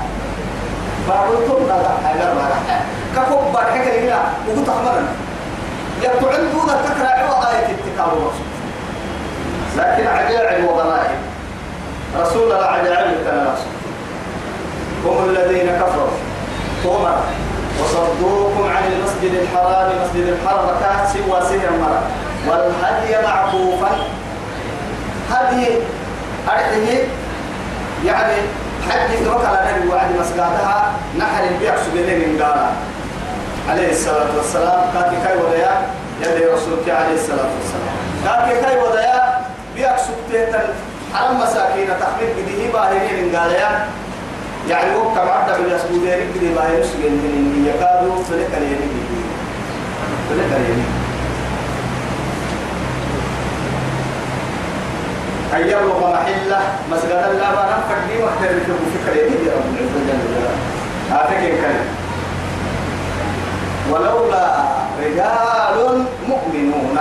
بارتم 1.08 1.66
لا 1.68 1.82
تحل 1.82 2.18
لا 2.18 2.34
تحل 2.34 2.80
كفوق 3.16 3.52
بارحك 3.54 3.86
لنا 4.02 4.18
وقلت 4.48 4.68
أخبرنا 4.68 5.08
يبتعد 6.02 6.40
دون 6.52 6.66
تكرع 6.84 7.30
وآية 7.30 7.66
التكترب 7.70 8.32
لكن 9.78 10.06
عجائب 10.06 10.64
وضلائل. 10.64 11.16
رسول 12.20 12.42
الله 12.42 12.64
عجائب 12.66 13.14
كان 13.24 13.46
هم 15.04 15.30
الذين 15.30 15.66
كفروا. 15.66 16.08
هم 16.84 17.06
وصدوكم 17.82 18.70
عن 18.76 18.92
المسجد 18.92 19.34
الحرام 19.42 19.90
مسجد 20.04 20.26
الحرام. 20.26 20.66
كان 20.80 21.06
سوى 21.12 21.40
سهر 21.40 21.70
مرة. 21.80 22.02
والهدي 22.46 23.26
معكوفا. 23.26 23.90
هدي 25.30 25.66
أرحيه 26.48 27.04
يعني 28.04 28.34
حج 28.88 29.26
وكلا 29.26 29.76
نبي 29.76 29.88
وعد 29.88 30.10
مسقاتها 30.20 30.92
نحر 31.18 31.44
البيع 31.44 31.74
سبيلين 31.76 32.28
من 32.28 32.42
قال. 32.42 32.66
عليه 33.70 33.90
الصلاة 33.90 34.36
والسلام. 34.36 34.80
كاتي 34.94 35.16
كاي 35.24 35.36
وديا 35.36 35.72
يلي 36.22 36.44
رسولك 36.44 36.88
عليه 36.88 37.14
الصلاة 37.14 37.48
والسلام. 37.56 37.94
كاتي 38.24 38.60
كاي 38.60 38.76
وديا 38.82 39.07
بيع 39.78 39.96
سبتيتا 39.96 40.74
حرم 41.14 41.40
مساكين 41.40 41.88
تحميل 42.00 42.30
بديه 42.38 42.72
باهرين 42.72 43.24
من 43.24 43.36
قال 43.36 43.52
يعني 44.68 44.90
كما 45.14 45.30
عدى 45.30 45.62
بالأسبوع 45.62 45.98
ذلك 46.06 46.26
بدي 46.36 46.54
باهر 46.54 46.82
سجن 46.82 47.12
من 47.12 47.64
يكادوا 47.70 48.22
فلك 48.22 48.50
اليمين 48.58 49.04
فلك 50.30 50.50
اليمين 50.60 50.92
أن 55.54 55.60
يبلغ 55.60 56.12
محلة 56.12 56.60
مسجد 56.90 57.10
الله 57.30 57.50
ما 57.56 57.64
نفق 57.70 57.98
لي 58.08 58.22
وحده 58.24 58.46
ركبوا 58.46 58.90
فكر 58.94 59.16
يمين 59.16 59.46
يا 59.46 59.52
رب 59.52 59.74
العزة 59.74 60.00
جل 60.08 60.18
جلاله 60.34 60.58
هذا 61.10 61.62
كان. 61.62 61.86
ولولا 63.90 64.64
رجال 65.04 66.04
مؤمنون 66.28 66.98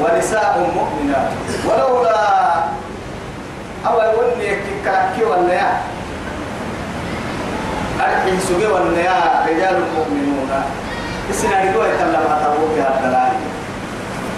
ونساء 0.00 0.70
مؤمنات. 0.76 1.30
ولولا 1.66 2.20
أول 3.86 4.06
وني 4.18 4.56
كاكي 4.84 5.24
ولا 5.24 5.62
أرحي 8.00 8.40
سجى 8.48 8.66
ولا 8.66 9.44
رجال 9.46 9.76
مؤمنون. 9.96 10.50
إسنا 11.30 11.60
رجوا 11.60 11.84
يتكلم 11.84 12.24
هتابو 12.30 12.64
في 12.74 12.80
هذا 12.80 13.32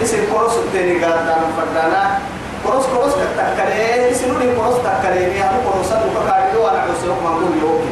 اسم 0.03 0.17
كورس 0.33 0.55
التاني 0.57 1.05
قال 1.05 1.25
دام 1.25 1.43
فردانا. 1.57 2.19
كورس 2.65 2.85
كورس 2.85 3.13
تتكلم 3.13 4.11
اسمه 4.11 4.39
لي 4.39 4.55
كورس 4.55 4.75
تتكلم 4.77 5.31
يا 5.35 5.45
أبو 5.49 5.71
كورس 5.71 5.91
أبو 5.91 6.09
كاريو 6.27 6.67
أنا 6.67 6.79
عسوك 6.79 7.17
مقول 7.23 7.57
يوكي. 7.61 7.91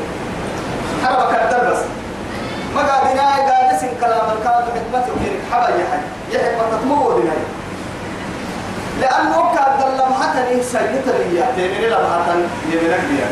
حرب 1.04 1.34
كدر 1.34 1.72
بس. 1.72 1.82
ما 2.76 2.82
قاعدين 2.82 3.20
قاعد 3.20 3.74
اسم 3.76 3.88
كلام 4.02 4.28
الكلام 4.38 4.64
حكمته 4.76 5.14
كيرك 5.24 5.42
حبا 5.52 5.70
يحي. 5.70 6.00
يحي 6.32 6.56
ما 6.58 6.78
تتمو 6.78 7.20
دي 7.20 7.28
لأنه 9.02 9.56
كاد 9.56 9.80
دلم 9.80 10.14
حتى 10.22 10.64
سيئة 10.64 11.08
لي 11.18 11.44
تيمين 11.56 11.90
لم 11.90 12.06
حتى 12.14 12.34
يمينك 12.72 13.04
بيا 13.10 13.28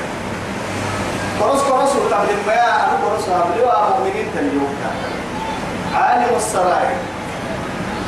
كورس 1.40 1.62
كورس 1.62 1.96
وتبلي 1.96 2.36
ما 2.48 2.54
أنا 2.54 2.98
كورس 3.04 3.30
هبلي 3.30 3.64
ومؤمنين 3.64 4.28
تليوك 4.36 4.78
عالم 5.96 6.36
السرائر. 6.36 6.98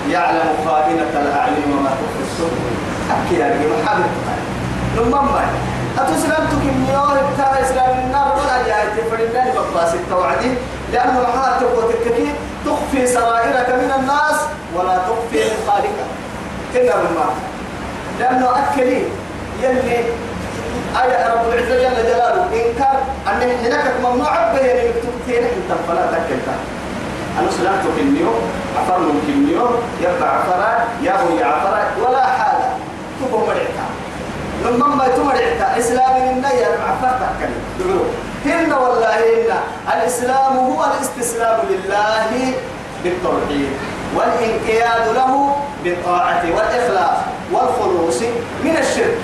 يعلم 0.09 0.49
خائنة 0.65 1.11
الأعين 1.21 1.69
وما 1.73 1.89
تخفي 1.89 2.23
الصدور 2.27 2.71
أكيد 3.11 3.39
يا 3.39 3.45
رجل 3.45 3.87
حابب 3.87 4.11
لما 4.97 5.21
ما 5.21 5.45
أتسلم 5.97 6.47
تكميوه 6.51 7.33
بتاع 7.33 7.61
إسلام 7.61 7.99
النار 7.99 8.31
ولا 8.37 8.67
جاي 8.67 8.87
تفرد 8.97 9.19
الله 9.19 9.53
بقاس 9.73 9.93
التوعدي. 9.93 10.51
لأنه 10.95 11.19
تبغى 11.59 11.93
تككي 11.93 12.31
تخفي 12.65 13.07
سرائرك 13.07 13.69
من 13.69 13.91
الناس 13.99 14.39
ولا 14.75 14.97
تخفي 14.97 15.43
من 15.43 15.57
خالقك. 15.67 16.07
كنا 16.73 16.95
بالما 16.95 17.25
لأنه 18.19 18.49
أكلي 18.59 19.03
يلي 19.63 19.97
آية 21.03 21.33
رب 21.33 21.47
العزة 21.53 21.75
جل 21.75 21.95
جلاله 22.09 22.43
إن 22.53 22.73
كان 22.79 22.97
أن 23.27 23.41
هناك 23.65 23.93
ممنوع 24.03 24.53
به 24.53 24.59
يعني 24.59 24.89
مكتوب 24.89 25.13
أنت 25.29 25.71
فلا 25.87 26.05
تكلتا 26.11 26.55
أنا 27.39 27.51
سلامت 27.51 27.83
كنيو 27.97 28.31
عفر 28.79 28.99
من 28.99 29.21
كنيو 29.27 29.67
يبقى 30.01 30.35
عفرا 30.35 30.85
يابو 31.03 31.37
يعفرا 31.37 31.83
ولا 32.01 32.25
حاجة. 32.25 32.69
تبغى 33.19 33.47
مرعتا 33.47 33.85
لما 34.65 34.95
ما 34.95 35.07
تمرعتا 35.07 35.77
إسلام 35.79 36.15
النية 36.15 36.67
عفرتك 36.87 37.29
كلمة 37.39 37.99
هن 38.45 38.73
والله 38.73 39.15
هن 39.15 39.57
الإسلام 39.93 40.57
هو 40.57 40.85
الاستسلام 40.85 41.59
لله 41.69 42.53
بالتوحيد 43.03 43.69
والإنقياد 44.15 45.15
له 45.15 45.55
بالطاعة 45.83 46.43
والإخلاص 46.55 47.17
والخلوص 47.51 48.21
من 48.63 48.77
الشرك. 48.77 49.17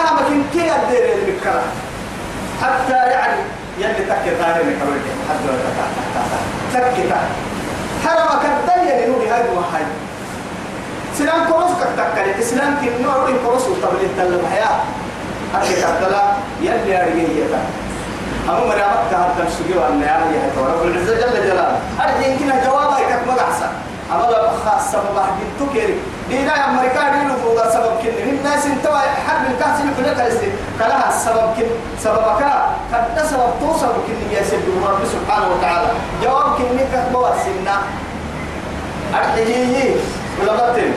أنا 0.00 0.12
ما 0.12 0.20
كنت 0.28 0.52
كي 0.52 0.70
أدير 0.72 1.12
المكرة 1.14 1.62
حتى 2.62 3.10
يعني 3.10 3.40
يلي 3.78 3.94
تكي 3.94 4.30
من 4.30 4.74
كبير 4.80 5.02
حتى 5.28 5.48
تكي 6.74 7.02
تكي 7.02 7.14
حرمك 8.04 8.44
الدنيا 8.44 9.06
لنوري 9.06 9.28
هاي 9.28 9.42
وهاي 9.56 9.82
سلام 11.18 11.44
كروس 11.52 11.70
كتكلي 11.70 12.38
إسلام 12.40 12.76
كن 12.80 13.02
نوع 13.02 13.30
كروس 13.46 13.62
وطبل 13.62 14.04
التلم 14.04 14.46
حياة 14.52 14.78
أكيد 15.56 15.76
كتلا 15.78 16.22
يلي 16.62 17.02
أرجيه 17.02 17.44
أما 18.48 18.60
مريمك 18.60 19.04
كهذا 19.10 19.44
السجوا 19.48 19.88
أن 19.88 20.02
يعني 20.02 20.36
رب 20.58 20.82
العزة 20.86 21.14
جل 21.14 21.34
جلاله. 21.46 21.78
أرجع 22.00 22.26
يمكن 22.26 22.46
جوابها 22.66 23.00
يكتب 23.00 23.26
مقعسة 23.28 23.68
أما 24.12 24.22
لو 24.22 24.48
خاص 24.64 24.92
سبب 24.92 25.16
واحد 25.16 25.32
تكير 25.60 25.94
دينا 26.28 26.70
أمريكا 26.70 27.08
دينو 27.12 27.34
فوق 27.36 27.68
سبب 27.72 27.92
كن. 28.02 28.14
من 28.26 28.38
الناس 28.38 28.66
أنتوا 28.66 28.98
حرب 28.98 29.50
الكاس 29.50 29.80
اللي 29.80 29.92
كلها 29.98 30.14
كايسين 30.14 30.52
كلها 30.78 31.08
السبب 31.08 31.46
كن. 31.56 31.68
سببك 32.04 32.40
كان 32.92 33.26
سبب 33.30 33.50
توصل 33.60 33.92
كن 34.06 34.36
يا 34.36 34.42
سيد 34.42 34.60
رب 34.88 35.00
سبحانه 35.14 35.46
وتعالى. 35.52 35.88
جواب 36.22 36.46
كن 36.58 36.78
كتب 36.92 37.14
واسنا 37.14 37.76
أرجع 39.14 39.44
ولا 40.42 40.52
بطل. 40.52 40.92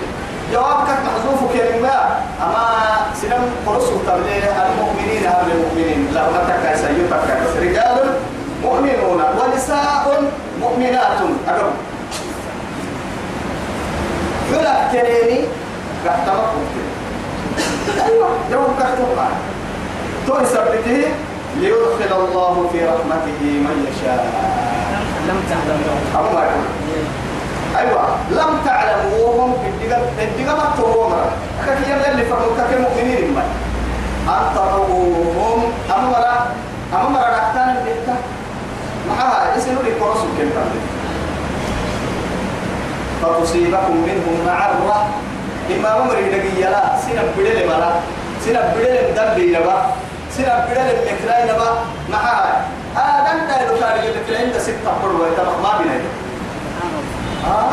جوابك 0.53 0.89
محذوف 1.05 1.53
كلمة 1.53 1.95
أما 2.43 2.65
سلم 3.21 3.43
قرص 3.65 3.87
تبليه 4.07 4.65
المؤمنين 4.65 5.25
هم 5.25 5.47
المؤمنين. 5.51 6.07
لا 6.13 6.23
متك 6.29 6.75
سيتك 6.75 7.27
رجال 7.61 7.97
مؤمنون 8.63 9.21
ونساء 9.39 10.23
مؤمنات. 10.61 11.19
أقرب 11.47 11.73
حلا 14.51 14.75
كريني 14.91 15.39
قحتمكم 16.05 16.63
أيوة 18.05 18.29
جواب 18.51 18.69
قحتمك 18.79 19.31
تو 20.27 20.33
يثبته 20.39 21.03
ليدخل 21.59 22.11
الله 22.19 22.69
في 22.71 22.79
رحمته 22.85 23.41
من 23.41 23.77
يشاء. 23.89 24.25
لم 25.27 25.39
ما 26.33 26.41
يقول 26.43 27.26
أيوة. 27.77 28.01
لم 28.31 28.51
تعلموا 28.65 29.27
وهم 29.27 29.53
الدقم 29.65 30.01
الدقم 30.21 30.67
التومر 30.67 31.25
كيف 31.65 31.87
يلي 31.87 32.25
فرموا 32.25 32.57
كمؤمنين 32.71 33.35
ما 33.35 33.43
أن 34.37 34.55
تروهم. 34.55 35.73
أمرا 35.97 36.35
أمرا 36.93 37.27
ركتان 37.37 37.69
الدكتة 37.77 38.15
معها 39.09 39.55
لي 39.57 39.91
كورس 39.99 40.17
كم 40.37 40.49
فتصيبكم 43.21 43.95
منهم 44.07 44.45
معرة. 44.45 45.07
إما 45.75 45.97
أمر 46.01 46.13
دقي 46.13 46.61
لا. 46.61 46.97
سنة 47.05 47.23
بدل 47.37 47.67
ملا 47.67 47.91
سنة 48.45 48.73
بدل 48.75 49.15
دبي 49.15 49.51
نبا. 49.51 49.85
سنة 50.37 50.65
بدل 50.69 50.95
مكراي 51.07 51.43
نبا. 51.43 51.69
معها. 52.11 52.61
آه 52.97 53.19
دنتا 53.19 53.65
لو 53.67 53.79
كان 53.79 53.99
المكراي 54.03 54.49
ده 54.49 54.59
ستة 54.59 54.91
قروة 55.03 55.27
ما 55.63 55.77
بينهم 55.77 56.26
آه 57.47 57.69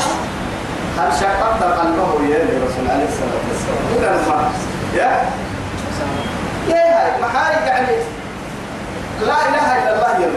هل 0.99 1.13
شققت 1.21 1.63
قلبه 1.63 2.25
يا 2.31 2.39
رسول 2.39 2.91
عليه 2.91 3.07
الصلاة 3.09 3.43
والسلام؟ 3.49 3.85
إذا 3.99 4.29
ما 4.29 4.51
يا؟ 4.95 5.11
يا 6.69 6.77
هاي 6.77 7.21
محارج 7.23 7.67
يعني 7.67 7.97
لا 9.27 9.35
إله 9.49 9.83
إلا 9.83 9.95
الله 9.95 10.25
يا 10.27 10.31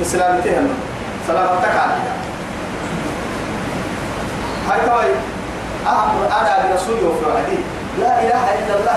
بسلامتها 0.00 0.62
سلامتك 1.28 1.76
عليها 1.76 2.14
هاي 4.70 4.80
توي 4.86 5.12
أهم 5.86 6.22
أنا 6.24 6.68
برسول 6.70 6.98
يوفر 6.98 7.30
عدي 7.36 7.58
لا 8.00 8.20
إله 8.22 8.44
إلا 8.58 8.74
الله 8.80 8.96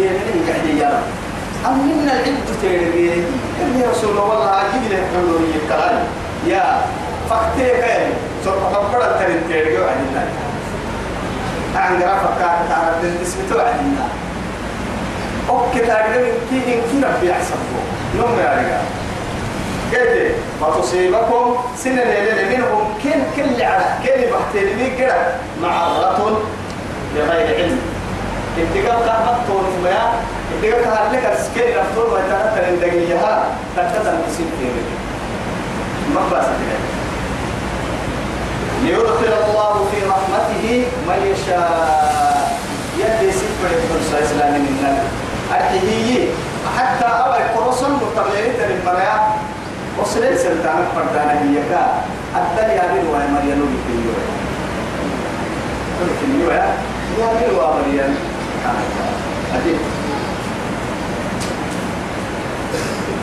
يا 0.00 0.10
من 0.10 0.44
يعني 0.48 0.80
يا 0.80 0.88
رب 0.88 1.26
أم 1.66 1.78
من 1.78 2.10
العلم 2.12 2.38
تتربيه 2.46 3.12
إني 3.62 3.86
رسول 3.90 4.10
الله 4.10 4.50
أجيب 4.60 4.92
لك 4.92 5.04
حلول 5.14 5.42
الكلام 5.62 6.04
يا 6.46 6.80
سوف 8.46 8.72
تقبل 8.72 9.02
الترين 9.02 9.40
تيرجو 9.48 9.84
عن 9.84 9.98
الله. 10.08 10.28
عن 11.76 12.00
جرافة 12.00 12.28
كانت 12.38 12.70
تعرف 12.70 12.94
تسمتوا 13.22 13.62
عن 13.62 13.78
الله. 13.78 14.08
أوكي 15.48 15.80
تارجو 15.80 16.20
كي 16.50 16.56
إن 16.56 16.80
كي 16.90 17.06
ربي 17.06 17.30
يحسبه 17.30 17.80
يوم 18.14 18.38
يا 18.38 18.50
رجال. 18.58 18.84
قلت 19.92 20.34
فتصيبكم 20.60 21.56
سنة 21.76 22.04
ليلة 22.04 22.56
منهم 22.56 22.94
كل 23.02 23.20
كل 23.36 23.62
على 23.62 23.84
كل 24.04 24.20
بحتين 24.30 24.78
لي 24.78 24.96
كده 24.98 25.26
معرة 25.62 26.40
بغير 27.14 27.56
علم. 27.56 27.80
اتقال 28.58 29.08
قهبت 29.08 29.48
طول 29.48 29.64
ما 29.84 30.12
اتقال 30.62 30.84
قهبت 30.84 31.14
لك 31.14 31.32
السكين 31.32 31.76
رفتور 31.78 32.14
ويتغطى 32.14 32.60
لندقيها 32.70 33.44
تكتل 33.76 34.14
مسيب 34.28 34.46
في 34.58 34.66
ما 36.14 36.20
بس 36.32 36.46
ليدخل 38.86 39.32
الله 39.46 39.74
في 39.90 39.98
رحمته 40.06 40.64
من 41.08 41.18
يشاء. 41.32 42.56
يدي 42.98 43.32
سفر 43.32 43.66
الفرصة 43.76 44.24
إسلامي 44.24 44.58
من 44.58 44.98
أرحيه 45.52 46.28
حتى 46.78 47.04
أول 47.04 47.42
كروسن 47.54 47.90
مطلعين 47.92 48.52
تلمبريا 48.58 49.16
وصلت 49.98 50.38
سلطانة 50.38 50.86
فردانا 50.96 51.32
هي 51.42 51.56
كا 51.70 51.82
الدنيا 52.36 52.82
من 52.94 53.04
وهي 53.12 53.26
مريم 53.34 53.60
بكيو 53.72 54.12
بكيو 56.00 56.50
يا 56.50 56.64
يا 57.18 57.26
وهي 57.26 57.46
مريم 57.76 58.14
أدي 59.56 59.74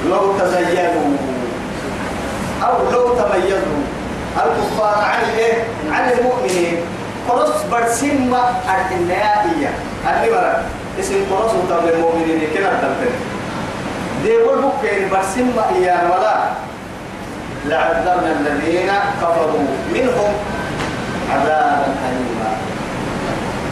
لو 0.09 0.37
تزينوا 0.39 1.17
أو 2.63 2.91
لو 2.91 3.03
تميزوا 3.15 3.83
الكفار 4.37 4.95
عن 5.03 5.19
الايه؟ 5.33 5.63
عن 5.91 6.11
المؤمنين. 6.11 6.77
قرص 7.29 7.51
برسم 7.71 8.33
النهائية 8.91 9.69
اللي 10.09 10.31
مرة. 10.31 10.61
اسم 10.99 11.13
قرص 11.31 11.51
وطب 11.53 11.87
المؤمنين 11.93 12.41
كنا 12.53 12.69
تلتين 12.81 13.15
دي 14.23 14.29
يقول 14.29 14.57
بكين 14.61 15.09
برسم 15.09 15.51
إيان 15.75 16.05
ولا. 16.11 16.35
لعذبنا 17.65 18.31
الذين 18.39 18.91
كفروا 19.21 19.65
منهم 19.93 20.33
عذابا 21.31 21.85
أليما. 22.07 22.51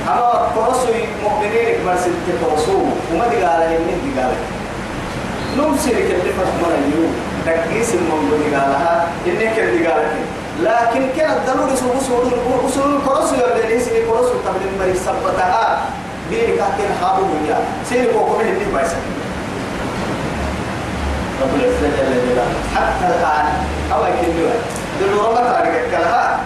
أما 0.08 0.30
قرص 0.56 0.80
المؤمنين 0.88 1.76
برسم 1.86 2.14
تقرصوه. 2.28 2.90
وما 3.14 3.28
دي 3.28 3.36
قال 3.36 3.70
من 3.70 3.98
دي 4.04 4.22
قال 4.22 4.34
نمسك 5.58 5.92
اللي 5.92 6.34
فهمنا 6.34 6.76
اليوم 6.78 7.16
تكيس 7.46 7.90
المنظور 7.96 8.40
قالها 8.54 9.08
إنك 9.28 9.60
اللي 9.60 9.88
قالت 9.88 10.12
لكن 10.62 11.08
كان 11.18 11.32
الضروري 11.32 11.76
سوق 11.76 12.00
سوق 12.08 12.24
وصول 12.66 12.96
الكرس 12.96 13.34
ولا 13.34 13.68
ليس 13.68 13.88
الكرس 13.88 14.28
تبلين 14.46 14.74
مري 14.80 14.94
سبتها 14.96 15.82
بيرك 16.30 16.58
كان 16.58 16.92
حابو 17.02 17.22
ويا 17.22 17.58
سير 17.90 18.12
كوكو 18.14 18.38
من 18.38 18.48
اللي 18.48 18.66
بايس 18.74 18.92
رب 21.42 21.56
العزة 21.56 21.82
جل 21.82 22.30
جلاله 22.30 22.54
حتى 22.76 23.06
الآن 23.08 23.46
أو 23.94 24.04
أكيد 24.04 24.36
له 24.36 24.54
دلوا 25.02 25.28
ربك 25.28 25.56
على 25.56 25.82
كلها 25.92 26.40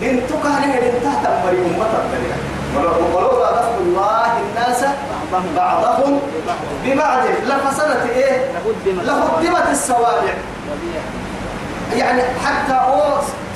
بنتك 0.00 0.46
هذه 0.46 0.80
بنت 0.80 1.04
تحت 1.04 1.26
مري 1.46 1.58
أمة 1.58 1.86
تبلين 1.94 2.50
ولولا 3.14 3.50
دفع 3.52 3.74
الله 3.80 4.26
الناس 4.40 4.84
بعضهم 5.56 6.20
ببعض 6.84 7.18
لفصلت 7.46 8.10
إيه 8.16 8.46
لهدمت 8.86 9.70
الصوابع 9.70 10.34
يعني 11.96 12.22
حتى 12.44 12.72
أو 12.72 13.00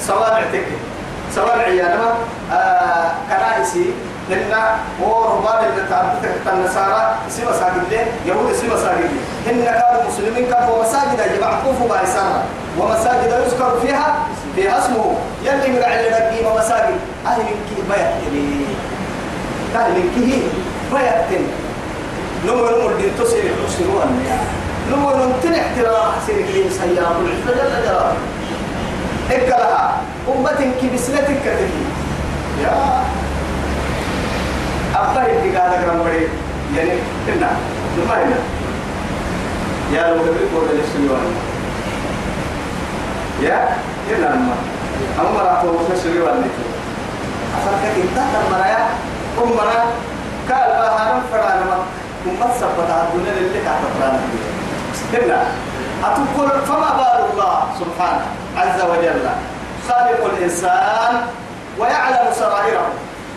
سوابع 0.07 0.42
تك 0.53 0.66
سوابع 1.35 1.66
يعني 1.68 1.94
آه 2.53 3.11
كنائسي 3.29 3.90
هن 4.31 4.53
وربان 5.03 5.64
اللي 5.64 5.88
تعبت 5.90 6.31
النصارى 6.53 7.14
سيما 7.29 7.53
ساجد 7.53 7.83
ليه؟ 7.90 8.07
يهود 8.27 8.53
سيما 8.53 8.77
ساجد 8.77 9.01
ليه؟ 9.01 9.53
هن 9.53 9.64
كانوا 9.64 10.03
مسلمين 10.09 10.51
كانوا 10.51 10.83
مساجد 10.83 11.37
يبعثوف 11.37 11.83
بايسارة 11.92 12.42
ومساجد 12.79 13.33
يذكر 13.47 13.79
فيها 13.83 14.14
فيها 14.57 14.79
اسمه. 14.79 15.16
يلي 15.44 15.68
من 15.68 15.83
على 15.83 16.11
نقيمة 16.11 16.57
مساجد. 16.59 16.97
أهل 17.27 17.42
كي 17.42 17.83
بيت 17.88 18.66
أهل 19.77 19.94
كي 20.14 20.42
بيت 20.92 21.40
نمو 22.47 22.66
نمو 22.66 22.88
الدين 22.90 23.12
تصير 23.18 23.44
يحسنون 23.44 24.25
نمو 24.90 25.11
نمتن 25.11 25.55
احترام 25.55 26.12
حسين 26.16 26.47
كريم 26.47 26.70
سيارة 26.70 27.16
العزة 27.20 27.51
جل 27.62 27.70
جلاله. 27.83 28.12
إكلها 29.31 30.01
أمة 30.29 30.61
كبسلتك 30.83 31.38
كتبي. 31.44 31.85
يا. 32.62 33.05
أبا 34.94 35.23
يدي 35.29 35.51
كرام 35.53 36.03
بري 36.05 36.29
يعني 36.77 36.99
إنا 37.29 37.51
هنا 38.11 38.38
يا 39.92 40.03
لو 40.14 40.23
كبير 40.23 40.49
قول 40.55 40.68
للسلوان 40.73 41.27
يا 43.42 43.68
إنا 44.11 44.29
نما 44.35 44.55
أما 45.20 45.40
راح 45.42 45.62
توقف 45.62 45.92
السلوان 45.92 46.38
نتو 46.40 46.64
أفرك 47.57 47.83
إنت 48.03 48.16
تمرا 48.35 48.88
أمرا 49.42 49.81
قال 50.51 50.68
بها 50.79 51.05
نفرا 51.18 51.55
نما 51.61 51.77
أمة 52.27 52.55
سبتها 52.61 53.09
الدنيا 53.09 53.33
اللي 53.33 53.61
كانت 53.64 53.79
تفرانا 53.85 54.20
هنا 55.14 55.40
أتقول 56.05 56.50
فما 56.66 56.90
بال 56.98 57.33
الله 57.33 57.57
سبحانه 57.81 58.27
عز 58.57 58.81
وجل؟ 58.90 59.27
خالق 59.88 60.20
الإنسان 60.33 61.12
ويعلم 61.79 62.33
سرائره. 62.33 62.87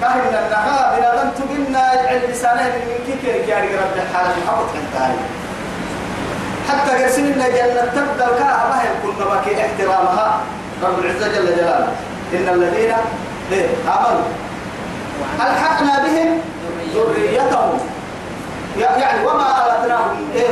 كهن 0.01 0.33
النهار 0.45 0.99
بلا 0.99 1.23
لم 1.23 1.29
تبنا 1.37 1.85
لسانه 2.29 2.63
من 2.63 2.99
كيك 3.07 3.47
يعني 3.49 3.67
رب 3.67 3.95
الحالة 3.95 4.33
محبط 4.45 4.69
انتهى 4.81 5.15
حتى 6.69 7.03
قرسين 7.03 7.25
إن 7.25 7.39
جنة 7.39 7.81
تبدأ 7.95 8.25
الكعبة 8.25 8.79
كنا 9.03 9.25
بكي 9.25 9.53
احترامها. 9.65 10.39
رب 10.83 10.99
العزة 10.99 11.27
جل 11.27 11.55
جلاله. 11.55 11.87
إن 12.33 12.47
الذين 12.53 12.93
إيه؟ 13.51 13.67
آمنوا. 13.87 14.29
ألحقنا 15.41 16.03
بهم 16.03 16.29
ذريتهم. 16.95 17.79
يعني 18.79 19.27
وما 19.27 19.47
أردناهم 19.65 20.29
إيه؟ 20.35 20.47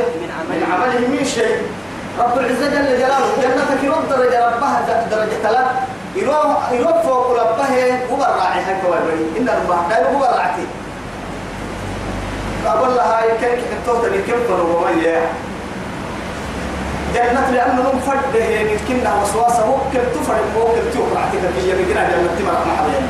من 0.50 0.62
عملهم 0.72 1.10
من 1.10 1.24
شيء. 1.24 1.62
رب 2.18 2.38
العزة 2.38 2.66
جل 2.66 2.98
جلاله 2.98 3.28
جنتك 3.42 3.84
يرد 3.84 4.08
درجة 4.10 4.46
ربها 4.46 5.06
درجة 5.10 5.36
ثلاث 5.42 5.66
يروح 6.16 7.02
فوق 7.02 7.30
ربها 7.30 8.06
هو 8.10 8.16
الراعي 8.16 8.60
هاي 8.66 8.76
كوالبري 8.82 9.26
إن 9.38 9.48
الله 9.48 9.86
لا 9.90 10.12
هو 10.12 10.24
الراعي. 10.24 10.66
أقول 12.66 12.96
لها 12.96 13.20
كنتوه 13.40 14.02
تبي 14.08 14.18
كم 14.18 14.38
فروا 14.48 14.80
ومية 14.80 15.26
جنة 17.14 17.50
لأنه 17.50 17.82
من 17.92 18.00
فرد 18.06 18.34
يمكننا 18.34 19.14
وسواسة 19.22 19.66
ممكن 19.66 20.00
تفرد 20.14 20.46
ممكن 20.56 20.82
تفرد 20.90 21.52
في 21.60 21.70
يمكننا 21.70 22.08
جنة 22.10 22.30
تمر 22.38 22.58
محلين 22.72 23.06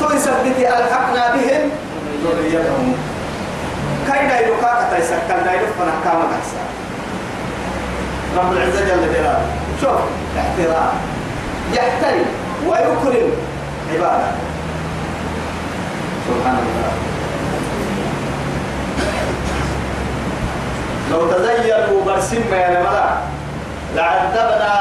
تو 0.00 0.16
يثبتي 0.16 0.68
ألحقنا 0.68 1.34
بهم. 1.34 1.70
ذريتهم 2.24 2.94
كاي 4.10 4.28
دايلو 4.28 4.54
كاكا 4.62 4.96
تيسكال 4.96 5.44
دايلو 5.44 5.66
فنحكام 5.78 6.18
الأحسان 6.26 6.68
رب 8.36 8.52
العزة 8.52 8.80
جل 8.80 9.14
جلاله. 9.14 9.46
شوف 9.80 10.00
احترام. 10.38 10.94
يحترم 11.72 12.26
ويكرم 12.66 13.30
عبادة. 13.92 14.30
سبحان 16.28 16.56
الله 16.58 16.92
لو 21.10 21.20
تزينوا 21.32 22.04
برسم 22.06 22.54
يا 22.54 22.68
نملا 22.70 23.08
لعذبنا 23.96 24.72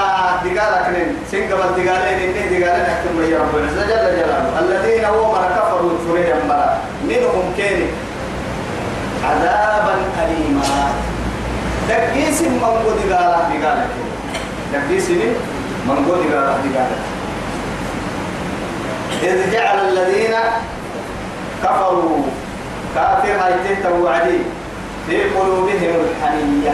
دقالك 0.44 0.90
نين 0.94 1.16
سنقب 1.32 1.60
الدقالين 1.70 2.20
إني 2.20 2.60
دقالين 2.60 2.86
أكتب 2.86 3.32
يا 3.32 3.40
رب 3.40 3.56
العزة 3.56 3.82
جل 3.82 4.06
جلاله. 4.18 4.60
الذين 4.60 5.06
هو 5.06 5.32
من 5.32 5.48
كفروا 5.58 5.92
الفريا 5.92 6.36
مرا 6.50 6.78
منهم 7.04 7.54
كيني. 7.58 7.86
عذابا 9.24 9.96
أليما. 10.24 10.64
دقيس 11.90 12.42
من 12.42 12.60
قد 12.64 13.14
قال 13.14 13.62
دقالك 13.62 13.90
دقيس 14.74 15.10
من 15.88 15.96
قد 16.10 16.22
قال 16.34 16.56
دقالك 16.66 17.02
إذ 19.24 19.52
جعل 19.54 19.80
الذين 19.90 20.36
كفروا 21.64 22.22
كافر 22.96 23.32
هايته 23.32 23.94
وعدي 24.04 24.40
في 25.08 25.24
قلوبهم 25.24 25.94
الحمية 26.06 26.74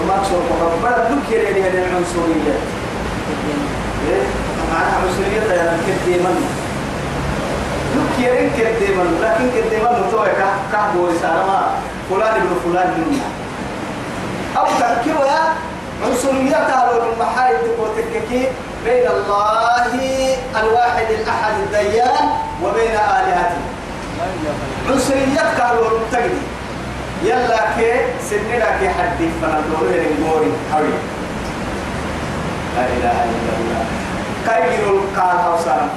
ومقصود 0.00 0.42
مقبلة 0.50 1.08
ذكر 1.10 1.42
يعني 1.42 1.68
العنصرية 1.68 2.54
إيه؟ 4.08 4.22
معناها 4.72 4.96
عنصرية 5.02 5.52
يعني 5.52 5.78
كديما 5.86 6.34
ذكر 7.94 8.34
كديما 8.58 9.04
لكن 9.22 9.46
كديما 9.56 9.90
نتوى 10.00 10.28
كهبو 10.72 11.06
رسالة 11.06 11.46
ما 11.46 11.60
فلان 12.10 12.34
ابن 12.34 12.52
فلان 12.64 12.90
منا 12.98 13.28
أو 14.58 14.66
تركوا 14.80 15.24
يا 15.24 15.42
عنصريتها 16.04 16.92
لو 16.92 17.12
المحايد 17.12 17.56
تكوتككي 17.58 18.48
بين 18.84 19.06
الله 19.06 19.92
الواحد 20.60 21.06
الأحد 21.10 21.54
الديان 21.62 22.28
وبين 22.62 22.90
آلهته. 22.90 23.62
عنصريتك 24.90 25.58
لو 25.72 25.98
تجدي 26.12 26.44
يلا 27.24 27.60
كي 27.76 27.92
سننا 28.30 28.68
كي 28.80 28.88
حدي 28.88 29.28
له 29.42 30.06
الموري 30.10 30.52
حوي. 30.72 30.94
لا 32.76 32.84
إله 32.96 33.18
إلا 33.34 33.52
الله. 33.58 33.84
كاي 34.46 34.78
يقول 34.78 35.00
قال 35.16 35.36
أو 35.46 35.58
سلام 35.64 35.88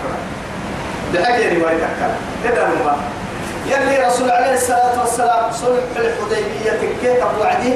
بحاجة 1.22 1.60
رواية 1.60 1.88
كلا 2.00 2.52
إذا 2.52 2.68
ما 2.86 2.96
يلي 3.68 4.08
رسول 4.08 4.32
عليه 4.32 4.54
الصلاة 4.54 5.00
والسلام 5.00 5.52
صلح 5.52 5.84
الحديبية 5.96 6.72
كيف 7.02 7.24
وعده 7.40 7.74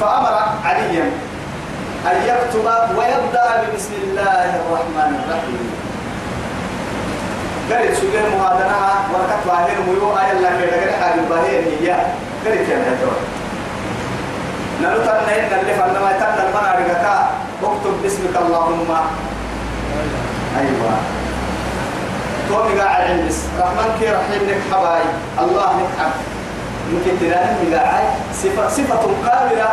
فأمر 0.00 0.34
عليا 0.64 1.06
أن 2.06 2.16
يكتب 2.26 2.66
ويبدأ 2.98 3.46
ببسم 3.62 3.94
الله 4.02 4.44
الرحمن 4.60 5.10
الرحيم. 5.20 5.64
قال 7.70 7.96
سجل 7.96 8.24
مهادنها 8.38 8.92
وركت 9.14 9.42
باهر 9.46 9.70
ميو 9.86 10.18
آية 10.18 10.32
الله 10.32 10.50
كي 10.50 10.66
لقد 10.66 10.92
حاجة 11.02 11.20
باهر 11.30 11.62
هي 11.80 11.90
قال 12.44 12.66
كان 12.68 12.82
هدول 12.90 13.18
نلو 14.82 14.98
تنين 15.06 15.44
نلف 15.52 15.80
أنما 15.82 16.10
يتنى 16.10 16.42
المنع 16.48 16.72
رقكا 16.72 17.30
اكتب 17.62 18.02
باسمك 18.02 18.36
اللهم. 18.36 18.90
أيوة. 20.60 20.92
تومي 22.48 22.80
قاعد 22.80 23.02
عندس. 23.10 23.38
رحمن 23.60 23.88
كي 23.98 24.06
رحيم 24.06 24.42
لك 24.48 24.60
حباي 24.72 25.04
الله 25.42 25.70
لك 25.78 25.90
حب 25.98 26.14
ممكن 26.92 27.12
تلاقي 27.20 27.74
قاعد 27.74 28.08
صفة 28.42 28.68
صفة 28.68 29.02
كاملة 29.26 29.70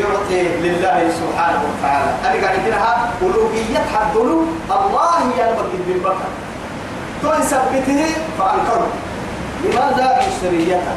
يعطي 0.00 0.42
لله 0.64 0.98
سبحانه 1.20 1.60
وتعالى. 1.68 2.10
أنا 2.24 2.36
قاعد 2.44 2.58
كده 2.66 2.76
ألوهية 3.22 3.82
حدلو 3.94 4.40
الله 4.70 5.20
يلبك 5.38 5.72
بالبكر 5.86 6.30
تو 7.22 7.32
يثبته 7.32 8.02
فأنكره. 8.38 8.88
لماذا 9.64 10.06
عنصريته 10.20 10.96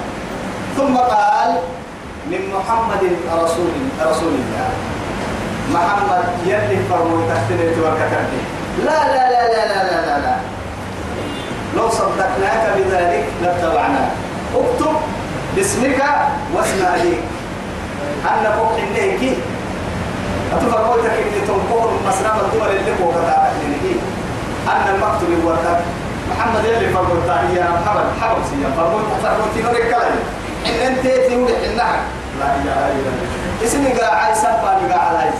ثم 0.78 0.98
قال 0.98 1.52
من 2.32 2.42
محمد 2.56 3.04
رسول 3.44 3.72
رسول 4.02 4.34
الله. 4.42 4.70
محمد 5.74 6.24
يلي 6.46 6.78
فرمو 6.90 7.30
تحتني 7.30 7.70
وكتبه 7.82 8.42
لا 8.86 9.00
لا 9.14 9.24
لا 9.32 9.44
لا 9.54 9.64
لا 9.72 9.84
لا 9.90 10.00
لا, 10.06 10.16
لا. 10.26 10.36
لو 11.78 11.90
صدقناك 11.90 12.64
بذلك 12.78 13.26
لاتبعناك. 13.42 14.12
اكتب 14.56 14.96
باسمك 15.56 16.04
واسم 16.56 16.86
أبيك. 16.86 17.20
فوق 18.58 18.78
إنك 18.78 19.38
أتفق 20.54 20.78
قولتك 20.88 21.12
إن 21.12 21.48
تنقر 21.48 21.90
مسلم 22.08 22.36
الدول 22.46 22.70
اللي 22.70 22.96
فوق 22.96 23.14
تعالى 23.14 23.50
أن 24.68 24.96
المكتوب 24.96 25.30
الورقة. 25.40 25.82
محمد 26.30 26.66
يلي 26.66 26.94
فرقوا 26.94 27.18
الثانية 27.18 27.64
حبل 27.64 28.06
حبل 28.22 28.42
سيا 28.50 28.70
فرقوا 28.78 29.00
فرقوا 29.24 29.46
تنور 29.56 29.72
الكلام. 29.72 30.16
إن 30.66 30.88
أنت 30.88 31.08
تنور 31.08 31.50
النحر 31.66 32.00
لا 32.40 32.56
إله 32.56 32.80
إلا 32.96 33.10
الله. 33.10 33.66
اسمي 33.66 33.90
قاعد 33.90 34.36
سبا 34.36 34.94
قاعد 34.94 35.16
عايز. 35.16 35.40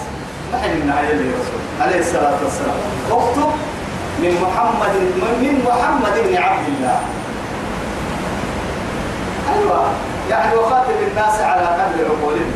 ما 0.52 0.58
حنا 0.58 1.02
يلي 1.10 1.30
رسول. 1.30 1.62
عليه 1.82 2.00
الصلاة 2.00 2.38
والسلام. 2.44 2.78
اكتب 3.12 3.52
من 4.22 4.34
محمد 4.46 4.96
من 5.44 5.54
محمد 5.68 6.16
بن 6.26 6.38
عبد 6.38 6.68
الله. 6.68 7.00
أيوة. 9.56 9.86
يعني 10.30 10.56
وخاطب 10.56 10.98
الناس 11.12 11.42
على 11.42 11.62
قدر 11.62 12.06
عقولهم. 12.06 12.52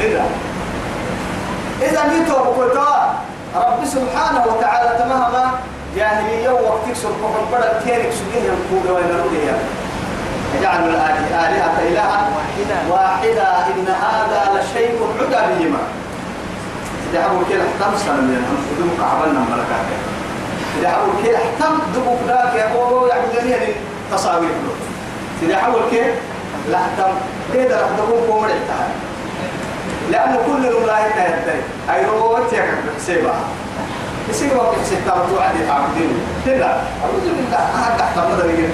إذا. 0.00 0.24
إذا 1.82 2.02
ميتوا 2.04 2.38
بكتا 2.38 3.14
رب 3.54 3.84
سبحانه 3.84 4.44
وتعالى 4.46 4.98
تمهما 4.98 5.50
جاهلية 5.96 6.50
وقتك 6.50 6.94
سبحانه 6.94 7.44
بدل 7.52 7.72
كيرك 7.84 8.12
سجيه 8.12 8.42
ينقود 8.48 8.90
وين 8.90 9.10
يجعل 10.58 10.88
الآلهة 11.28 11.76
إلها 11.88 12.28
واحدة. 12.36 12.76
إن 13.76 13.88
هذا 13.88 14.40
لشيء 14.54 14.98
عدى 15.20 15.54
بهما 15.54 15.78
إذا 17.10 17.22
حبوا 17.22 17.42
كده 17.50 17.62
سنة 17.98 18.20
من 18.20 18.42
دمك 18.78 19.08
عبلنا 19.10 19.40
ملكات 19.40 20.15
حبوا 20.84 21.22
كده 21.24 21.36
احتم 21.36 21.78
دمك 21.94 22.18
ذاك 22.28 22.54
يا 22.54 22.66
أبو 22.74 23.06
يعبدني 23.06 23.72
تصاوير 24.12 24.50
إذا 25.42 25.56
حبوا 25.56 25.90
كده 25.92 26.14
لا 26.70 26.78
احتم 26.78 27.12
كده 27.54 27.80
راح 27.80 27.90
قوم 28.28 28.44
الاتحاد 28.44 28.90
لأنه 30.10 30.38
كل 30.46 30.66
الملاهي 30.66 31.10
تهدي 31.10 31.60
أي 31.90 32.06
روت 32.06 32.52
يكك 32.52 32.78
بحسيبها 32.86 33.40
يصير 34.30 34.56
وقت 34.56 34.74
حسيب 34.84 34.98
تابتو 35.06 35.40
عدي 35.40 35.66
تعبدين 35.68 36.18
كده 36.46 36.66
أعوذ 36.66 37.24
بالله 37.36 37.58
أهد 37.58 37.98
تحت 37.98 38.18
مدى 38.18 38.66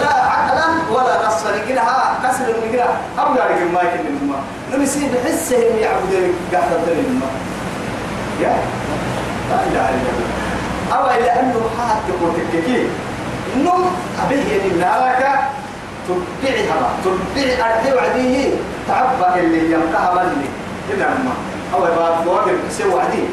لا 0.00 0.14
عقلا 0.14 0.66
ولا 0.90 1.26
نصا 1.26 1.50
لكنها 1.52 2.18
كسر 2.24 2.44
المقرا 2.44 2.96
أو 3.18 3.34
يعني 3.34 3.64
ما 3.64 3.80
يكن 3.82 4.06
الماء 4.22 4.42
نمسي 4.74 5.08
بحسهم 5.08 5.78
يعبدون 5.80 6.32
قاعد 6.52 6.72
الدنيا 6.72 7.04
الماء 7.08 7.30
يا؟ 8.40 8.56
لا 9.50 9.56
إله 9.66 9.88
إلا 9.88 10.10
الله. 10.12 10.55
أو 10.92 11.06
إلى 11.10 11.32
أنه 11.40 11.60
حاد 11.78 11.96
يقول 12.08 12.32
تككي 12.36 12.88
نم 13.56 13.84
أبيه 14.26 14.48
نمنالك 14.64 15.38
تبعي 16.08 16.68
هلا 16.70 16.88
تبعي 17.04 17.62
أرحي 17.62 17.92
وعديه. 17.94 18.54
تعبى 18.88 19.40
اللي 19.40 19.72
يمكها 19.72 20.12
مني. 20.14 20.48
إلا 20.90 21.08
ما 21.08 21.34
أو 21.74 21.84
يبقى 21.86 22.24
فوق 22.24 22.44
سوى 22.70 22.94
وعدي. 22.94 23.24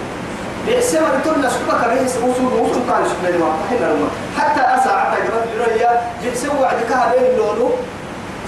بيحسب 0.67 0.97
أن 0.97 1.21
تقول 1.23 1.51
سبك 1.51 1.83
رئيس 1.83 2.17
وصول 2.17 2.53
وصول 2.53 2.81
قال 2.91 3.03
سبحانه 3.07 3.37
ما 3.37 3.53
حنا 3.69 3.85
لما 3.85 4.07
حتى 4.37 4.61
أسعى 4.61 5.05
تجرب 5.11 5.43
لريا 5.57 6.01
جسوا 6.23 6.53
وعدك 6.61 6.91
هذا 6.91 7.13
اللونو 7.17 7.69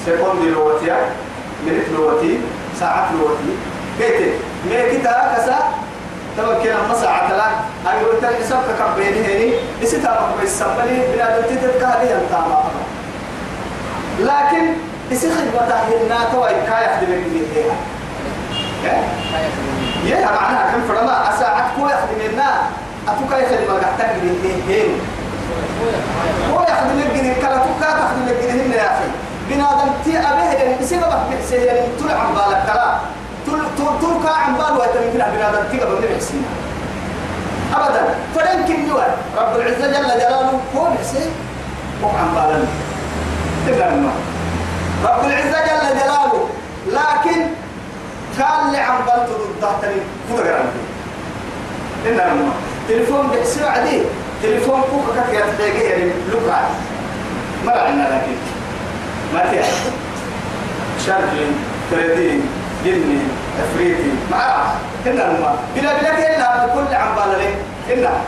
سيكون 0.06 0.40
دلوقتي 0.46 0.92
منت 1.68 1.90
لوتي 1.98 2.40
ساعة 2.80 3.12
لوتي 3.14 3.52
كيت 4.00 4.34
ميكتا 4.70 5.36
كسا 5.36 5.60
توكل 6.38 6.70
أما 6.70 6.96
ساعة 7.02 7.32
لا 7.34 7.46
أيوة 7.92 8.20
تحسب 8.22 8.58
كبيني 8.80 9.20
هني؟ 9.26 9.54
إسيتا 9.84 10.30
بيسمني 10.42 10.98
بلا 11.14 11.40
دلتي 11.40 11.56
هذه 11.86 12.12
أنت 12.22 12.34
لكن 14.20 14.74
إسي 15.12 15.30
خدمة 15.30 15.62
هنا 15.62 16.18
توي 16.32 16.50
كايا 16.50 16.98
خدمة 17.00 17.16
بيها 17.16 17.76
يا؟ 20.06 20.26
معناها 20.26 20.72
كم 20.72 20.82
فرما 20.96 21.30
أساعد 21.30 21.64
كو 21.76 21.86
يخدم 21.86 22.34
لنا 22.34 22.52
أتوكا 23.08 23.36
يخدم 23.38 23.76
القحتك 23.76 24.16
بيهين 24.22 25.00
هو 26.54 26.62
يخدم 26.62 27.00
الجنين 27.10 27.34
كلا 27.36 27.58
توكا 27.58 27.92
تخدم 27.92 28.28
الجنين 28.28 28.72
يا 28.72 28.82
أخي. 28.86 29.08
بنادم 29.50 29.92
تي 30.06 30.18
أبيه 30.18 30.58
يعني 30.58 30.76
بسيبه 30.82 31.08
بحسين 31.08 31.62
يعني 31.62 31.80
عم 32.20 32.34
بالك. 32.34 32.64
كلا 32.74 32.96
طول 33.56 33.66
طول 33.78 34.00
طول 34.02 34.24
كا 34.24 34.30
عم 34.30 34.56
بال 34.56 34.78
ويتم 34.80 35.14
كنا 35.14 35.30
بنادم 35.30 35.70
تي 35.72 35.80
قبل 35.80 35.96
بحسين 35.96 36.46
أبدا. 37.76 38.16
فلن 38.36 38.88
يوم 38.88 38.98
رب 39.38 39.56
العزة 39.56 39.88
جل 39.88 40.04
جلاله 40.04 40.60
هو 40.76 40.84
بحسين 40.96 41.30
هو 42.04 42.10
عم 42.10 42.34
بالنا 42.36 42.68
تبقى 43.68 43.90
رب 45.04 45.26
العزة 45.26 45.60
جل 45.66 46.00
جلاله. 46.00 46.50
لكن 46.88 47.42
كان 48.38 48.68
اللي 48.68 48.78
عم 48.78 49.02
بلت 49.06 49.30
ضد 49.62 49.82
تاني 49.82 50.02
فوق 50.30 50.40
إنما 52.08 52.34
ما. 52.34 52.52
تليفون 52.88 53.28
بحسوا 53.28 53.70
عدي 53.70 54.02
تليفون 54.44 54.82
فوق 54.82 55.16
كك 55.16 55.34
يتحقق 55.34 55.90
يعني 55.90 56.12
لقعة 56.32 56.70
ما 57.66 57.72
عندنا 57.72 58.04
لكن. 58.04 58.38
ما 59.34 59.52
تيجي. 59.52 59.68
شرقين 61.06 61.54
تردين 61.92 62.42
جني 62.86 63.20
افريقي 63.64 64.12
ما 64.32 64.78
إنما 65.08 65.40
ما. 65.42 65.52
بلا 65.76 65.92
بلا 65.98 66.12
كلا 66.16 66.68
كل 66.74 66.96
عم 66.96 67.16
بالله 67.16 67.52
إنما 67.94 68.22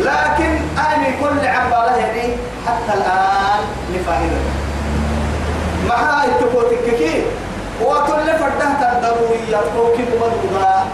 لكن 0.00 0.52
أنا 0.78 1.08
كل 1.20 1.46
عم 1.46 1.70
بالله 1.70 1.96
يعني 1.96 2.24
حتى 2.66 2.92
الآن 2.98 3.60
نفاهمه. 3.94 4.40
ما 5.88 5.94
هاي 5.94 6.28
تقول 6.40 6.64
كيف 6.98 7.24
وكل 7.82 8.26
فرده 8.40 8.92
الضرورية 8.92 9.60
توكيد 9.76 10.08
مدوغا 10.20 10.86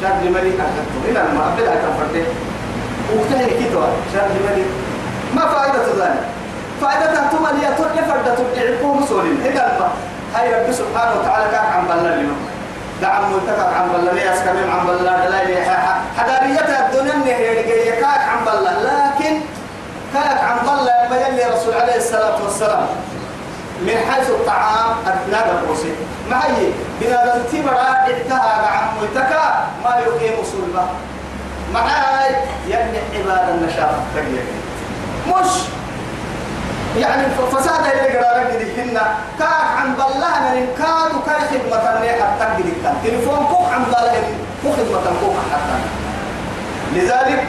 شر 0.00 0.20
ملي 0.34 0.52
أكتو 0.60 0.98
إلى 1.08 1.22
ما. 1.34 1.52
أبدا 1.52 1.74
كفرته 1.82 2.26
وقتها 3.12 3.46
كتوا 3.46 3.86
شر 4.12 4.28
ملي 4.46 4.64
ما 5.34 5.46
فائدة 5.46 6.04
ذلك. 6.04 6.24
فائدة 6.80 7.06
تهتم 7.06 7.46
لي. 7.56 7.66
كل 7.78 7.96
فردة 8.08 8.34
تبدعكم 8.34 9.02
مسؤولين 9.02 9.38
إذا 9.44 9.76
ما. 9.80 9.88
هاي 10.36 10.54
رب 10.54 10.72
سبحانه 10.72 11.20
وتعالى 11.20 11.50
كان 11.50 11.64
عم 11.64 11.86
بلنا 11.88 12.14
لنا. 12.14 12.34
دعم 13.02 13.32
منتكك 13.32 13.72
عم 13.76 13.88
بلنا 13.88 14.10
لي 14.10 14.34
أسكمم 14.34 14.70
عم 14.70 14.86
بلنا 14.86 15.26
دلائل 15.26 15.64
حدارية 16.18 16.60
الدنيا 16.60 17.14
النهي 17.14 17.92
كاك 18.00 18.20
عم 18.28 18.44
بلنا 18.44 18.70
لكن 18.70 19.40
كاك 20.14 20.40
عم 20.44 20.58
بلنا 20.66 21.08
ما 21.10 21.16
يلي 21.16 21.44
رسول 21.54 21.74
عليه 21.74 21.96
الصلاة 21.96 22.42
والسلام. 22.44 22.86
من 23.82 23.96
حيث 24.10 24.30
الطعام 24.30 24.90
أثناء 25.06 25.50
القوسي 25.50 25.92
ما 26.30 26.44
هي؟ 26.44 26.66
بنا 27.00 27.42
تبرا 27.52 28.06
انتهى 28.06 28.66
عن 28.66 28.88
متكا 29.02 29.66
ما 29.84 29.96
يقيم 30.06 30.44
صلبة. 30.44 30.86
معاي 31.74 32.34
يعني 32.68 32.98
عبادة 33.14 33.54
النشاط 33.54 33.90
تقيا 34.14 34.44
مش 35.28 35.50
يعني 37.00 37.26
فساد 37.52 37.84
اللي 37.86 38.18
قرارك 38.18 38.50
دهنا 38.76 39.14
كاك 39.38 39.66
عن 39.76 39.94
بالله 39.94 40.40
من 40.54 40.66
كاد 40.78 41.14
وكاي 41.16 41.40
خدمة 41.50 41.78
حتى 41.78 42.62
كان. 42.82 42.94
تليفون 43.04 43.46
كوك 43.46 43.66
عن 43.72 43.84
بالله 43.84 44.22
كو 44.62 44.72
خدمة 44.72 45.06
كوك 45.20 45.36
حتى. 45.52 45.76
لذلك 46.94 47.44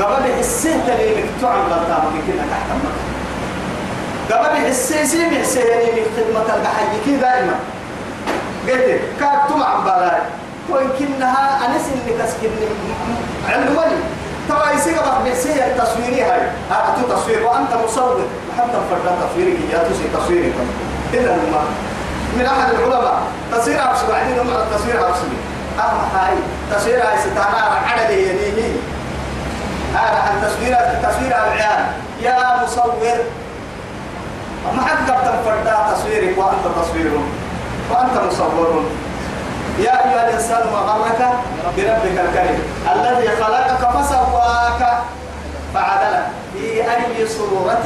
قبل 0.00 0.30
السنة 0.40 0.94
اللي 1.00 1.22
مكتوع 1.22 1.50
عن 1.50 1.64
بالله 1.64 1.98
كنا 2.26 2.44
تحت 2.50 2.66
المكان 2.70 3.12
قبل 4.30 4.66
السيسي 4.66 5.28
بحسيني 5.30 5.92
من 5.92 6.06
خدمة 6.16 6.54
البحي 6.56 7.16
دائما. 7.16 7.54
قلت 8.68 9.00
كاتم 9.20 9.62
عن 9.62 9.84
بالاي 9.84 10.20
وإن 10.68 10.88
كنها 10.98 11.66
أنس 11.66 11.82
اللي 11.92 12.22
كسكن 12.22 12.50
ولي. 13.76 14.21
ترى 14.48 14.76
يسيق 14.76 15.02
بقى 15.02 15.24
بحسية 15.24 15.66
التصويري 15.66 16.22
هاي 16.22 16.40
هاتو 16.70 17.14
تصوير. 17.16 17.46
وأنت 17.46 17.74
مصور. 17.84 18.20
حتى 18.58 18.78
فرد 18.90 19.28
تصويرك 19.28 19.58
يا 19.72 19.78
تسي 19.78 20.04
تصويرك. 20.14 20.54
إلا 21.14 21.26
لما 21.26 21.62
من 22.36 22.46
أحد 22.46 22.74
العلماء 22.74 23.22
تصوير 23.52 23.80
عبس 23.80 23.98
بعدين 24.08 24.38
هم 24.38 24.48
التصوير 24.48 25.04
عبس 25.04 25.18
أهم 25.80 26.00
هاي 26.14 26.34
تصوير 26.72 26.96
هاي 26.96 27.18
ستانا 27.18 27.78
عدد 27.86 28.10
يديه 28.10 28.72
هذا 29.94 30.18
عن 30.18 30.42
تصوير 30.42 30.76
تصوير 31.02 31.28
العيال. 31.28 31.86
يا 32.22 32.64
مصور. 32.64 32.92
ما 34.76 34.82
حد 34.82 35.10
قبل 35.10 35.38
فردا 35.44 35.94
تصويرك 35.94 36.38
وأنت 36.38 36.64
تصوير 36.82 37.10
وأنت 37.90 38.32
مصور 38.32 38.84
يا 39.78 39.92
أيها 40.04 40.28
الإنسان 40.28 40.62
ما 40.72 40.78
غرك 40.78 41.28
بربك 41.76 42.18
الكريم 42.28 42.60
الذي 42.94 43.28
خلقك 43.28 43.90
فسواك 43.96 44.98
فعدلك 45.74 46.26
في 46.54 46.82
أي 46.82 47.26
صورة 47.28 47.84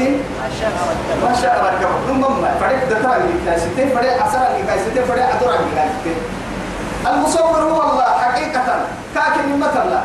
ما 1.22 1.34
شاء 1.42 1.64
ركبك 1.64 2.06
ثم 2.08 2.20
ما 2.42 2.54
فريق 2.60 2.84
دترا 2.90 3.16
لكاسيتين 3.18 3.88
فريق 3.96 4.22
حسنا 4.22 4.48
لكاسيتين 4.62 5.04
فريق 5.04 5.24
أدرا 5.28 5.52
لكاسيتين 5.52 6.16
المصور 7.06 7.58
هو 7.58 7.82
الله 7.90 8.04
حقيقة. 8.04 8.62
كاكن 9.14 9.58
مثلا 9.60 10.00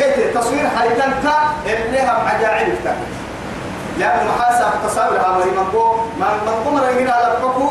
قلت 0.00 0.36
تصوير 0.38 0.68
حيتان 0.78 1.12
كا 1.22 1.34
اللي 1.72 2.00
هم 2.02 2.26
عجائب 2.28 2.74
لأن 3.98 4.26
محاسب 4.28 4.64
تصاور 4.86 5.18
عمري 5.20 5.50
من 5.50 5.66
قو 5.72 5.94
من 6.16 6.26
من 6.46 6.64
قو 6.64 6.70
مرة 6.70 6.90
هنا 7.00 7.12
على 7.12 7.26
الحكو 7.32 7.70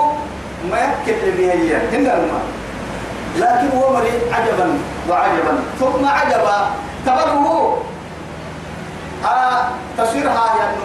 ما 0.72 0.78
يكتب 1.08 1.38
بها 1.38 1.54
هي. 1.54 1.76
هنا 1.78 2.14
الماء 2.14 2.42
لكن 3.38 3.78
هو 3.78 3.94
مري 3.94 4.12
عجبا 4.32 4.78
وعجبا. 5.10 5.60
ثم 5.80 6.06
عجبا 6.06 6.70
تبره 7.06 7.78
آه 9.26 9.68
تصويرها 9.98 10.46
يعني 10.60 10.78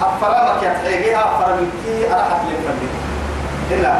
أفرامك 0.00 0.62
يتحيجيها 0.62 1.20
أفرامك 1.20 1.68
أرحت 2.12 2.40
للفردين 2.48 2.90
إلا. 3.70 3.94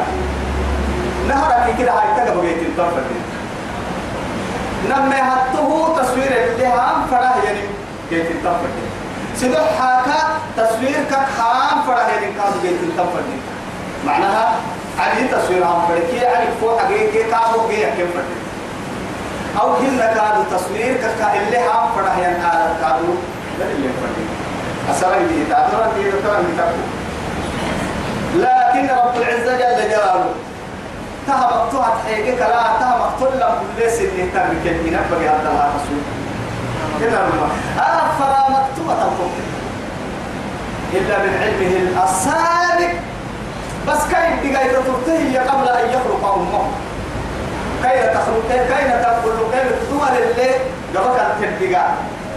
نهرك 1.29 1.75
كده 1.79 1.93
هاي 1.93 2.25
تجب 2.27 2.41
بيت 2.41 2.57
التوفردين 2.63 3.23
نما 4.89 5.35
هتوه 5.35 6.03
تصوير 6.03 6.33
اللي 6.53 6.67
هم 6.67 7.07
فراه 7.11 7.45
يعني 7.45 7.61
بيت 8.11 8.31
التوفردين 8.31 8.91
سيدو 9.37 9.57
حاكا 9.79 10.19
تصوير 10.57 11.05
كحام 11.11 11.83
فرح 11.87 12.09
يعني 12.09 12.27
كان 12.27 12.53
بيت 12.63 12.81
دي 12.81 13.41
معناها 14.07 14.53
علي 14.99 15.29
تصوير 15.29 15.65
هم 15.65 15.87
فرقي 15.89 16.27
علي 16.27 16.47
فوق 16.61 16.81
حقيقي 16.81 17.31
كابو 17.31 17.69
جي 17.69 17.83
كم 17.85 18.09
فرق 18.15 18.31
أو 19.61 19.75
هن 19.75 19.99
كادو 19.99 20.57
تصوير 20.57 20.95
كك 20.95 21.21
اللي 21.47 21.59
هم 21.59 21.95
فرح 21.97 22.19
يعني 22.19 22.45
على 22.45 22.75
كادو 22.83 23.15
ده 23.59 23.65
اللي 23.65 23.89
فرق 23.89 24.41
أسرع 24.91 25.19
دي 25.19 25.45
تعتبر 25.51 25.87
دي 25.97 26.11
تعتبر 26.11 26.41
دي 26.41 27.01
لكن 28.41 28.95
رب 28.95 29.17
العزة 29.17 29.53
جل 29.53 29.89
جلاله 29.89 30.35
تهبط 31.27 31.73
تهت 31.73 31.95
حقيقي 32.07 32.33
كلا 32.37 32.63
تهبط 32.81 33.11
كل 33.21 33.39
كل 33.41 33.91
سنة 33.91 34.27
ترك 34.35 34.67
الدين 34.67 34.99
بقي 35.11 35.29
هذا 35.29 35.71
الرسول 35.71 36.03
كده 37.01 37.19
أفرا 37.79 38.51
مكتوبة 38.51 39.31
إلا 40.93 41.19
من 41.19 41.43
علمه 41.43 42.05
السابق 42.05 42.93
بس 43.89 43.99
كيف 44.05 44.55
تقاي 44.55 44.69
تطرته 44.69 45.41
قبل 45.51 45.69
أن 45.69 45.89
يخلق 45.91 46.35
أمه؟ 46.35 46.65
كيف 47.83 48.05
تخلق؟ 48.05 48.49
كيف 48.49 48.91
تخلق 49.03 49.51
كيف 49.53 49.69
تدور 49.83 50.09
اللي 50.09 50.51
قبل 50.97 51.21
أن 51.21 51.57
تبقى. 51.61 51.87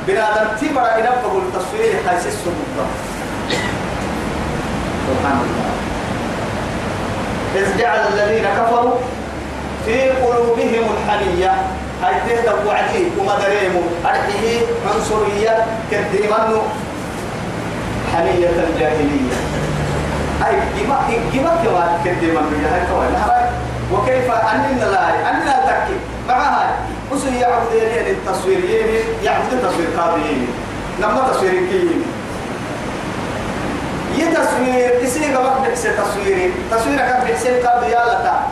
بنادم 0.08 0.48
تبرا 0.62 0.98
ينبغ 0.98 1.38
التصوير 1.38 1.94
حيث 2.10 2.28
السبب. 2.28 2.88
سبحان 5.08 5.38
الله. 5.40 5.72
إذ 7.56 7.78
جعل 7.80 8.00
الذين 8.14 8.44
كفروا 8.44 8.96
في 9.86 10.10
قلوبهم 10.10 10.86
الحمية 10.96 11.52
هاي 12.04 12.14
تهدى 12.28 12.68
وعدي 12.68 13.04
وما 13.20 13.36
دريمو 13.40 13.82
أرحيه 14.06 14.62
عنصرية 14.88 15.66
كديمانو 15.92 16.62
حمية 18.14 18.50
الجاهلية 18.50 19.38
أي 20.48 20.56
جمع 20.80 21.00
جمع 21.34 21.54
كما 21.64 21.98
كديمانو 22.06 22.48
يا 22.64 22.70
هاي 22.74 22.82
كوي 22.90 23.08
وكيف؟ 23.94 24.32
أننا 24.32 24.86
لا 24.86 25.30
أننا 25.30 25.56
تكي. 25.68 25.98
مع 26.28 26.36
هاي. 26.36 26.70
وسي 27.12 27.40
يعبد 27.40 27.74
يعني 27.74 28.12
التصوير 28.12 28.58
يمي 28.58 29.00
يعبد 29.24 29.54
التصوير 29.54 29.88
قاضي 29.98 30.48
لما 31.00 31.28
تصوير 31.32 31.52
كيمي. 31.52 32.06
يتصوير 34.18 35.04
إسي 35.04 35.36
قبل 35.36 35.70
بحسي 35.70 35.90
تصويري 35.90 36.54
تصويرك 36.72 37.24
بحسي 37.24 37.62
قاضي 37.62 37.86
يا 37.86 38.06
لتا. 38.06 38.48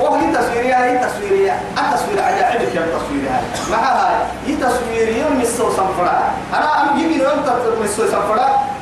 وهي 0.00 0.32
تصويرية 0.32 0.74
هي 0.84 0.98
تصويرية 1.06 1.52
التصوير 1.78 2.22
عجائب 2.22 2.60
يا 2.60 2.86
تصويرية 2.98 3.40
مع 3.70 3.78
هاي. 3.78 4.16
هي 4.46 4.56
تصوير 4.56 5.08
يوم 5.08 5.40
مسو 5.40 5.70
سنفرا 5.70 6.22
أنا 6.54 6.82
أم 6.82 6.98
يجي 6.98 7.22
يوم 7.22 7.44
مسو 7.84 8.06
سنفرا 8.06 8.73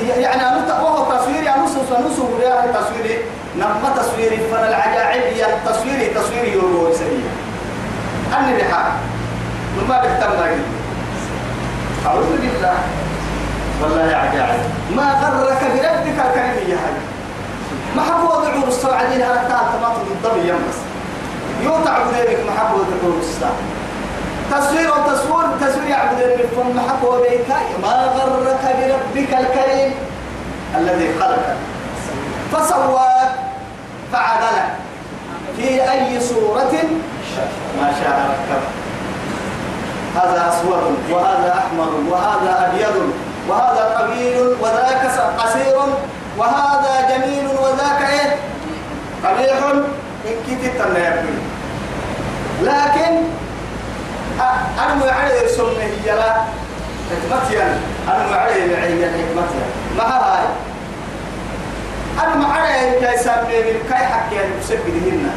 يعني 0.00 0.34
أنا 0.34 0.82
وهو 0.82 1.18
تصويري 1.18 1.48
أنا 1.48 1.62
مسو 1.62 1.80
سنوسو 1.90 2.36
ولا 2.36 2.64
هي 2.64 2.68
تصويري. 2.72 3.18
نما 3.56 3.94
تصويري 3.96 4.36
فن 4.36 4.64
العجائب 4.68 5.36
يا 5.36 5.46
تصويري 5.66 6.06
تصويري 6.14 6.52
يورو 6.52 6.92
سريع 6.94 7.32
أني 8.38 8.56
بحال 8.56 8.92
ما 9.88 10.00
بهتم 10.00 10.32
أعوذ 12.06 12.30
بالله. 12.40 12.78
والله 13.82 14.04
يا 14.10 14.16
عجائب. 14.16 14.60
ما 14.96 15.12
غرك 15.12 15.62
بربك 15.74 16.18
الكريم 16.26 16.70
يا 16.70 16.76
هاي 16.76 16.96
ما 17.96 18.02
حبوا 18.02 18.36
وضعوا 18.36 18.68
السوعدين 18.68 19.22
على 19.22 19.40
التال 19.40 19.66
تماط 19.78 19.96
الضم 19.96 20.48
يمس. 20.48 20.78
يوتع 21.62 21.90
عبدينك 21.90 22.38
ما 22.46 22.52
حبوا 22.58 22.78
وضعوا 22.78 23.20
السوعة 23.20 23.52
تصوير 24.52 24.90
وتصوير 24.90 25.46
تصوير 25.60 25.88
يعبد 25.88 26.20
الفم 26.20 26.80
حبوا 26.80 27.20
بيك 27.20 27.48
ما 27.82 27.88
غرك 28.16 28.76
بربك 28.78 29.34
الكريم 29.40 29.94
الذي 30.78 31.14
خلقك 31.20 31.56
فسواك 32.52 33.30
فعدلك 34.12 34.68
في 35.56 35.90
أي 35.92 36.20
صورة؟ 36.20 36.72
ما 37.80 37.92
شاء 38.00 38.30
ركب 38.30 38.62
هذا 40.16 40.48
أسود 40.48 40.96
وهذا 41.10 41.58
أحمر 41.58 41.90
وهذا 42.10 42.68
أبيض 42.70 43.12
وهذا 43.48 43.96
طويل 43.98 44.56
وذاك 44.60 45.10
قصير 45.38 45.76
وهذا 46.38 47.08
جميل 47.10 47.46
وذاك 47.46 48.10
إيه؟ 48.10 48.36
قبيح. 49.24 49.62
كنت 50.46 50.64
تنبي 50.78 51.34
لكن 52.62 53.22
أنا 54.40 54.94
معي 54.94 55.38
يرسلنا 55.42 55.82
هي 56.04 56.16
لا 56.16 56.34
حكمتي 57.10 57.62
أنا. 57.62 57.78
معي 58.30 58.66
معي 58.68 59.10
حكمتي 59.10 59.58
ما 59.98 60.04
هاي؟ 60.04 60.44
أنا 62.22 62.34
معي 62.36 62.90
كي 63.00 63.18
سامي 63.24 63.56
من 63.62 63.88
كي 63.88 63.94
حكي 63.94 64.36
أن 64.44 64.50
تسجدهن 64.60 65.30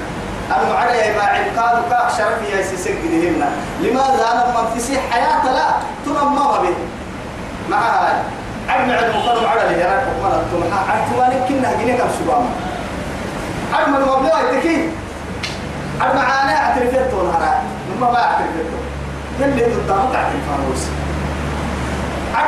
أنا 0.51 0.73
معي 0.73 1.13
ما 1.17 1.23
عقاد 1.23 1.83
كاك 1.89 2.09
شرفي 2.17 2.59
يسجدهن 2.73 3.45
لماذا؟ 3.81 4.25
أنا 4.31 4.45
من 4.61 4.79
في 4.79 4.99
حياة 5.11 5.45
لا 5.45 5.67
تنمى 6.05 6.59
به. 6.61 6.75
مع 7.69 7.77
هاي؟ 7.79 8.13
عم 8.69 8.91
عد 8.91 9.09
مقرم 9.15 9.45
على 9.49 9.61
اللي 9.67 9.81
يراك 9.81 10.03
مرة 10.23 10.43
تمحى 10.51 10.91
عد 10.91 10.99
تواني 11.15 11.35
كنا 11.49 11.77
جينا 11.77 11.97
كم 11.97 12.07
سبام 12.19 12.45
عد 13.73 13.89
من 13.89 14.01
مبلغ 14.01 14.39
التكي 14.39 14.89
عد 16.01 16.15
معانا 16.15 16.57
اعترفت 16.57 17.13
ونهار 17.13 17.61
ما 18.01 18.11
ما 18.11 18.17
يلي 19.39 19.63
قدامك 19.63 20.15
اعترف 20.15 20.43
فانوس 20.49 20.83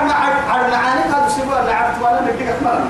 مع 0.09 0.15
عد 0.53 0.71
معانا 0.71 1.17
هذا 1.17 1.29
سبوا 1.29 1.59
اللي 1.59 1.71
عد 1.71 1.99
تواني 1.99 2.19
نجيك 2.31 2.55
مرة 2.63 2.87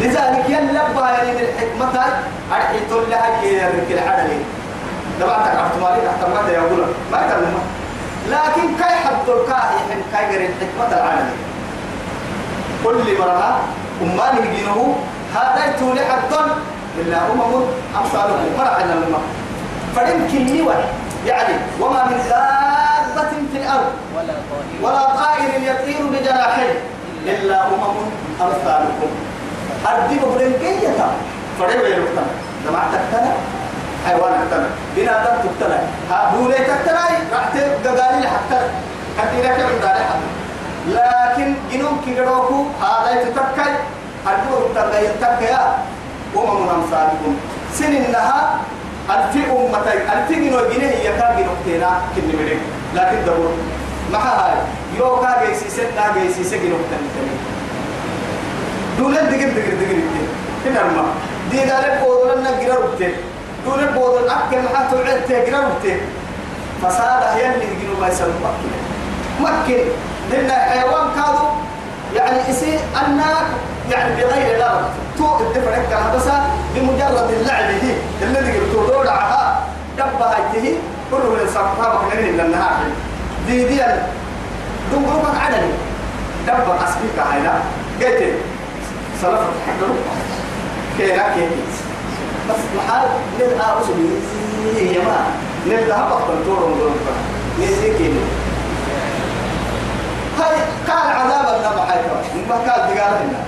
لذلك 0.00 0.44
يلا 0.48 0.82
باين 0.96 1.36
الحكمة 1.40 2.02
أرحي 2.52 2.80
تلها 2.90 3.42
يرك 3.42 3.86
العدل 3.90 4.30
دبعت 5.20 5.56
عرفت 5.56 5.76
مالك 5.82 6.04
أحتمت 6.04 6.48
يا 6.52 6.58
أقول 6.58 6.84
ما 7.12 7.18
كلمة 7.18 7.62
لكن 8.30 8.68
كي 8.76 8.84
حد 8.84 9.28
الكاهي 9.28 9.78
حين 9.88 10.02
كي 10.12 10.36
غير 10.36 10.50
الحكمة 10.50 10.98
العدل 10.98 11.30
كل 12.84 13.18
مرة 13.18 13.58
أمان 14.02 14.36
يجينه 14.36 14.96
هذا 15.34 15.66
يتولي 15.66 16.00
حد 16.00 16.34
إلا 16.98 17.16
أمم 17.32 17.62
أمثالكم. 17.98 18.58
مرة 18.58 18.68
عنا 18.68 18.92
الماء 18.94 19.20
فيمكن 19.94 20.56
نوع 20.58 20.74
يعني 21.26 21.54
وما 21.80 22.04
من 22.04 22.16
دابة 22.28 23.30
في 23.52 23.58
الأرض 23.58 23.92
ولا 24.82 25.06
طائر. 25.14 25.62
يطير 25.62 26.06
بجناحيه 26.12 26.80
إلا 27.26 27.66
أمم 27.66 27.96
أمثالكم. 28.40 29.10
أردب 29.86 30.20
برنكية 30.34 31.06
فريب 31.58 31.80
يلقنا 31.80 32.24
لما 32.66 32.82
تكتنا 32.92 33.32
حيوان 34.06 34.32
تكتنا 34.32 34.66
بنا 34.96 35.12
دم 35.24 35.48
تكتنا 35.50 35.78
ها 36.10 36.32
بولي 36.36 36.54
تكتنا 36.54 37.00
رحت 37.32 37.56
قدالي 37.84 38.28
حتى 38.28 38.60
كثيرا 39.18 39.48
كم 39.56 39.78
داري 39.82 40.04
حتى 40.04 40.28
لكن 40.88 41.54
جنوم 41.72 42.00
كيروكو 42.04 42.64
هذا 42.82 43.20
يتتكي. 43.20 43.74
تكتنا 44.26 45.00
يتكيا 45.00 45.78
أمم 46.36 46.68
أمثالكم. 46.68 47.36
سننها 47.74 48.50
ألف 49.10 49.36
أمتي 49.36 49.98
ألف 50.12 50.28
جنو 50.30 50.58
جنيه 50.72 50.94
يكاد 51.08 51.36
جنو 51.38 51.52
كتينا 51.62 51.90
كني 52.16 52.32
مريك 52.38 52.60
لكن 52.94 53.24
دبور 53.26 53.52
ما 54.12 54.18
هاي 54.18 54.54
يو 54.98 55.16
كا 55.20 55.46
جيسي 55.46 55.68
سنة 55.70 56.04
جيسي 56.14 56.44
سجنو 56.44 56.76
كتينا 56.84 57.32
دولن 58.98 59.26
دقر 59.30 59.50
دقر 59.56 59.74
دقر 59.80 60.00
كنا 60.64 60.82
ما 60.82 61.04
دي 61.50 61.60
قال 61.60 61.98
بودن 62.04 62.40
نجرا 62.44 62.74
ربته 62.74 63.12
دولن 63.66 63.86
بودن 63.94 64.30
أكل 64.30 64.68
حتى 64.76 64.96
عد 65.10 65.20
تجرا 65.28 65.58
ربته 65.58 65.96
فساد 66.82 67.22
هي 67.36 67.54
اللي 67.54 67.64
يجينوا 67.64 68.00
ما 68.00 68.08
يسمى 68.08 68.28
مكة 68.44 68.78
مكة 69.40 69.84
لأن 70.30 70.50
حيوان 70.50 71.06
كادو 71.16 71.48
يعني 72.16 72.50
إسي 72.50 72.78
أنك 73.00 73.46
يعني 73.90 74.14
بغير 74.16 74.62
غرض 74.62 74.84
تو 75.18 75.38
الدفع 75.40 75.74
كان 75.90 76.12
بس 76.16 76.28
بمجرد 76.74 77.30
اللعب 77.40 77.64
هي 77.64 77.92
الذي 78.22 78.52
قلت 79.08 79.16
دور 79.16 79.16
عها 79.16 79.66
دبها 79.98 80.52
هي 80.54 80.72
كله 81.10 81.30
من 81.30 81.50
سقطها 81.54 82.04
مكانين 82.04 82.34
من 82.34 82.40
النهار. 82.40 82.84
دي 83.46 83.64
دي 83.68 83.82
دمرك 84.92 85.36
عدني 85.40 85.72
دبا 86.46 86.74
أسبيك 86.84 87.18
هنا 87.18 87.60
قلت 88.00 88.34
سلفت 89.22 89.56
حقه 89.66 89.94
كيرا 90.98 91.22
كيتيس 91.34 91.74
بس 92.50 92.60
محال 92.76 93.08
نلقى 93.40 93.80
رسل 93.80 93.98
يا 94.94 95.04
ما. 95.04 95.26
نلقى 95.66 96.00
هبط 96.00 96.20
كنتور 96.28 96.64
ونقول 96.64 96.90
نسي 97.60 97.98
كيلو 97.98 98.20
هاي 100.38 100.56
قال 100.88 101.12
عذاب 101.16 101.46
النبى 101.54 101.80
حيث 101.92 102.48
ما 102.48 102.54
قال 102.54 102.94
دقال 102.94 103.14
هنا 103.22 103.40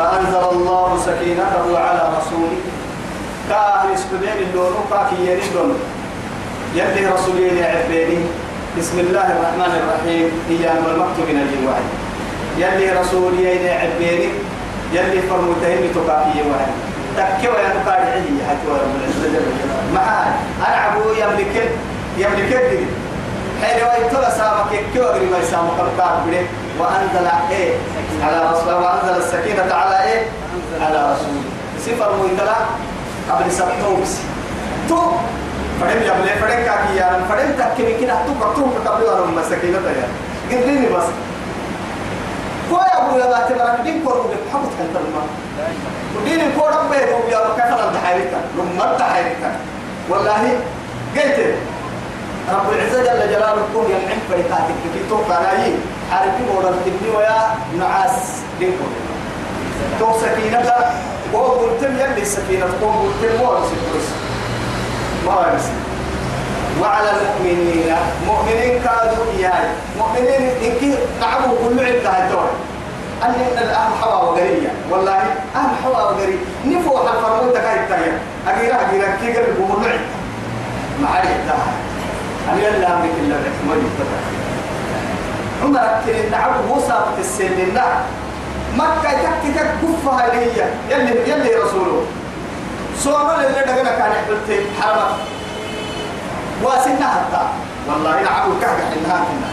فأنزل 0.00 0.44
الله 0.52 0.98
سكينته 1.06 1.78
على 1.78 2.02
رسوله. 2.16 2.60
كأهل 3.48 3.88
اسكدين 3.94 4.48
اللون 4.48 4.74
كاكي 4.90 5.26
يريدون 5.26 5.76
يلي 6.74 7.06
رسولين 7.06 7.64
عبيني. 7.64 8.20
بسم 8.78 8.96
الله 8.98 9.26
الرحمن 9.36 9.72
الرحيم. 9.80 10.28
هي 10.48 10.64
المكتوب 10.72 11.26
من 11.28 11.38
الجوعي 11.44 11.86
يلي 12.62 13.00
رسولي 13.00 13.70
عبيني. 13.70 14.28
يلي 14.92 15.20
فرمتين 15.28 15.92
تكاكي 15.94 16.40
واحد 16.48 16.72
تكوى 17.16 17.58
يا 17.60 17.68
تكاكي 17.76 18.10
عيني 18.10 18.40
حتى 18.48 18.68
رب 18.68 18.92
العزة 18.96 19.26
جل 19.34 19.46
جلاله. 19.60 20.34
أنا 20.66 20.76
عبو 20.76 21.10
يملك 21.12 21.54
يملك 22.18 22.52
دي 22.70 22.84
حين 23.62 23.78
ويتلا 23.84 24.30
سامك 24.30 24.72
أدري 24.96 25.26
ما 25.26 25.38
يسامك 25.38 25.78
الكار 25.86 26.22
بلي 26.26 26.40
وأنزل 26.78 27.26
إيه؟ 27.50 27.72
على 28.22 28.50
رسول 28.52 28.74
وأنزل 28.74 29.16
السكينة 29.22 29.74
على 29.74 30.02
إيه؟ 30.04 30.22
على 30.80 31.12
رسول. 31.12 31.36
سفر 31.86 32.16
مهندلا 32.16 32.56
قبل 33.30 33.52
سبتوكس 33.52 34.12
تو. 34.88 34.98
فدم 35.80 36.00
يبلي 36.02 36.32
فدم 36.40 36.64
كاكي 36.64 36.96
يا 36.96 37.06
رم 37.12 37.22
فدم 37.28 37.50
تكمي 37.58 37.92
كنا 38.00 38.22
تو 38.26 38.32
كتو 38.40 38.90
قبل 38.90 39.02
ورم 39.04 39.34
مسكينة 39.38 39.78
يا. 39.78 40.08
قدرني 40.50 40.86
بس. 40.86 41.08
كوي 42.70 42.78
أبو 42.98 43.18
يا 43.18 43.26
بات 43.26 43.52
برا 43.52 43.82
دين 43.84 44.02
كورو 44.04 44.22
بحبط 44.22 44.70
كنت 44.78 44.94
الماء 45.00 45.26
ودين 46.16 46.40
الكورو 46.40 46.88
بيت 46.90 47.08
ويا 47.26 47.38
كفر 47.58 47.88
الدحيرتا 47.88 48.40
لما 48.58 48.92
الدحيرتا 48.92 49.50
والله 50.10 50.42
قلت 51.16 51.38
رب 52.54 52.72
العزة 52.72 53.02
جل 53.02 53.20
جلاله 53.32 53.62
كون 53.74 53.84
يمعن 53.90 54.18
فريقاتك 54.30 54.78
في 54.94 55.00
توقع 55.08 55.38
لاي 55.40 55.72
عارفين 56.12 56.48
ورد 56.56 56.74
تبني 56.84 57.16
ويا 57.16 57.38
نعاس 57.78 58.18
دينكم. 58.58 58.90
تو 60.00 60.12
سكينة 60.20 60.72
وقلتم 61.32 61.94
يلي 61.94 62.22
السكينة 62.22 62.66
قوم 62.82 63.12
قلتم 63.22 63.44
هو 63.44 63.56
يمسك 63.56 63.76
وعلى 66.80 67.10
المؤمنين 67.10 67.96
مؤمنين 68.26 68.82
كادوا 68.82 69.24
إياي. 69.38 69.68
مؤمنين 69.98 70.50
إنك 70.64 70.98
نعبوا 71.20 71.56
كل 71.68 71.78
عدة 71.86 72.10
هدول 72.10 72.48
أن 73.22 73.34
الأهل 73.58 73.92
حوا 74.00 74.14
وقرية. 74.14 74.72
والله 74.90 75.18
أهل 75.56 75.70
حوا 75.84 76.02
وقرية. 76.02 76.38
نفوح 76.66 77.00
الفرمون 77.14 77.52
تكاية 77.54 77.86
تاية. 77.88 78.18
أقيرا 78.48 78.74
أقيرا 78.74 79.08
كي 79.20 79.36
قلبوا 79.36 79.66
عدة 79.68 80.00
ما 81.02 81.08
عرفت 81.08 81.50
أنا 82.48 82.58
يلا 82.58 82.96
أمريك 82.96 83.12
إلا 83.20 83.36
ما 83.68 83.74
يتبع 83.74 84.18
عمر 85.64 85.86
كن 86.06 86.30
نعبوا 86.30 86.62
موسى 86.68 86.94
بتسل 87.18 87.52
لله 87.58 87.92
مكة 88.76 89.10
تك 89.10 89.54
تك 89.54 89.68
كفها 89.82 90.32
هي. 90.32 90.64
يلي 90.90 91.30
يلي 91.30 91.54
رسوله. 91.54 92.02
سوما 92.98 93.34
اللي 93.34 93.48
دقنا 93.48 93.90
كان 93.98 94.10
يحبلت 94.10 94.66
حرمك 94.80 95.12
واسنا 96.62 97.06
حتى. 97.08 97.42
والله 97.88 98.22
نعبد 98.22 98.60
كهك 98.60 98.80
حنها 98.92 99.18
كنا. 99.26 99.50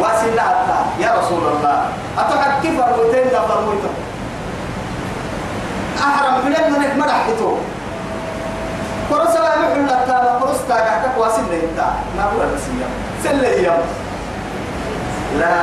واسنا 0.00 0.42
حتى. 0.42 1.02
يا 1.02 1.14
رسول 1.18 1.42
الله. 1.52 1.88
أتحك 2.18 2.62
كيف 2.62 2.80
فرموتين 2.80 3.26
لا 3.32 3.40
فرموتين 3.46 3.94
أحرم 5.98 6.34
بلن 6.44 6.72
منك 6.72 6.96
مرحتو 6.96 7.56
قرص 9.10 9.36
لا 9.36 9.54
يحل 9.54 9.86
لك 9.86 10.10
قرص 10.42 10.58
تاعك 10.68 11.18
واسنا 11.18 11.54
انت 11.54 11.80
ما 12.16 12.22
هو 12.22 12.42
الرسية. 12.42 12.86
سلة 13.24 13.48
يوم 13.48 13.82
لا 15.38 15.54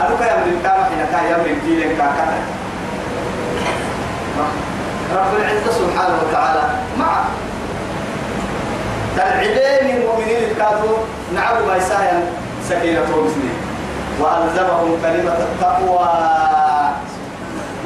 أنا 0.00 0.16
كيا 0.20 0.36
من 0.36 0.56
الكام 0.58 0.84
حين 0.84 1.06
كيا 1.12 1.36
من 1.36 1.56
الجيل 1.56 1.96
كاكا 1.98 2.26
رب 5.16 5.32
العزة 5.38 5.72
سبحانه 5.72 6.14
وتعالى 6.28 6.62
مع 6.98 7.24
تلعبين 9.16 9.96
المؤمنين 9.96 10.36
الكادوا 10.50 10.96
نعم 11.34 11.68
ما 11.68 11.76
يسايا 11.76 12.22
سكينة 12.68 13.00
ومسلم 13.00 13.56
وألزمهم 14.20 14.98
كلمة 15.02 15.32
التقوى 15.38 16.08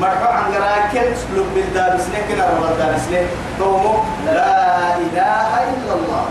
مرفوع 0.00 0.34
عن 0.34 0.54
قراءة 0.54 1.12
اسلوب 1.12 1.46
بالدار 1.54 1.98
سنين 1.98 2.22
كنا 2.28 2.46
رمضان 2.50 2.78
دار 2.78 2.94
سنين 3.08 3.26
تومو 3.58 3.94
لا 4.26 4.96
إله 4.96 5.50
إلا 5.72 5.92
الله 5.94 6.26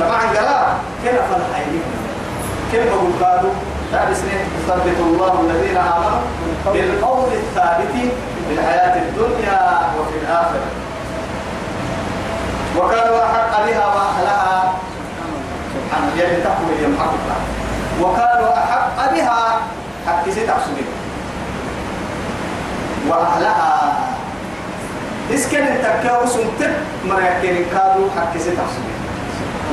طبعا 0.00 0.20
قراءة 0.36 0.76
كنا 1.04 1.20
فالحيين 1.30 1.82
كنا 2.72 2.84
بقول 2.84 3.12
قالوا؟ 3.24 3.52
سنين 4.14 4.44
يثبت 4.58 4.98
الله 5.00 5.40
الذين 5.40 5.76
آمنوا 5.76 6.20
بالقول 6.72 7.32
الثابت 7.32 7.92
في 8.48 8.54
الحياة 8.54 9.02
الدنيا 9.02 9.60
وفي 9.98 10.16
الآخرة. 10.22 10.68
وكانوا 12.76 13.24
أحق 13.24 13.66
بها 13.66 13.86
وأهلها. 13.86 14.74
سبحان 15.74 16.02
الله 16.08 16.22
يعني 16.22 16.42
تقوى 16.42 16.84
يمحقها 16.84 17.38
وكانوا 18.00 18.58
أحق 18.58 19.14
بها 19.14 19.60
حق 20.06 20.30
ست 20.30 20.50
وأهلها. 23.08 23.92
إسكن 25.34 25.62
التكاو 25.62 26.26
سنتب 26.26 26.72
مريكين 27.04 27.64
كادوا 27.72 28.08
حق 28.16 28.36
ست 28.38 28.58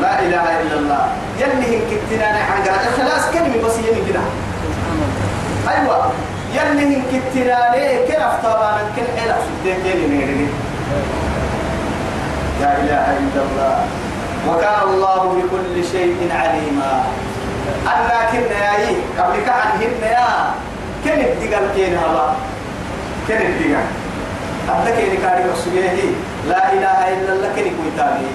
لا 0.01 0.19
إله 0.19 0.45
إلا 0.61 0.75
الله. 0.79 1.03
يلي 1.39 1.67
هن 1.77 1.81
كتنا 1.91 2.27
عن 2.27 2.63
قراءة 2.65 2.87
خلاص 2.97 3.23
كلمة 3.33 3.67
بس 3.67 3.75
يمي 3.77 4.01
كده 4.09 4.23
أيوة. 5.71 6.11
يلي 6.53 6.83
هن 6.85 7.01
كتنا 7.11 7.59
ليه 7.75 8.07
كن 8.07 8.21
أفتابانا 8.21 8.81
كن 8.95 9.07
إلا 9.23 9.35
سبتين 9.45 9.85
يلي 9.85 10.47
لا 12.61 12.71
إله 12.77 13.05
إلا 13.19 13.41
الله. 13.47 13.75
وكان 14.49 14.79
الله 14.83 15.19
بكل 15.23 15.75
شيء 15.91 16.15
عليما. 16.31 17.03
أنا 17.87 18.19
كنا 18.31 18.57
يا 18.65 18.75
إيه؟ 18.77 18.97
قبل 19.19 19.35
كعنهن 19.45 19.93
يا. 20.03 20.53
كن 21.05 21.19
الدقال 21.19 21.65
كين 21.75 21.97
هلا 21.97 22.27
كن 23.27 23.35
الدقال 23.35 23.87
أنت 24.69 24.87
كين 24.97 25.13
كاري 25.21 25.43
رسوله 25.53 25.97
لا 26.49 26.73
إله 26.73 26.99
إلا 27.13 27.31
الله. 27.33 27.49
كن 27.55 27.67
كويتاني. 27.77 28.27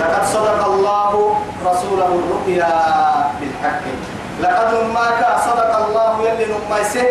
لقد 0.00 0.24
صدق 0.32 0.64
الله 0.64 1.12
رسوله 1.66 2.10
الرؤيا 2.20 2.74
بالحق. 3.40 3.84
لقد 4.40 4.68
نماك 4.74 5.20
صدق 5.46 5.72
الله 5.86 6.28
يلي 6.28 6.46
نمايسه 6.54 7.08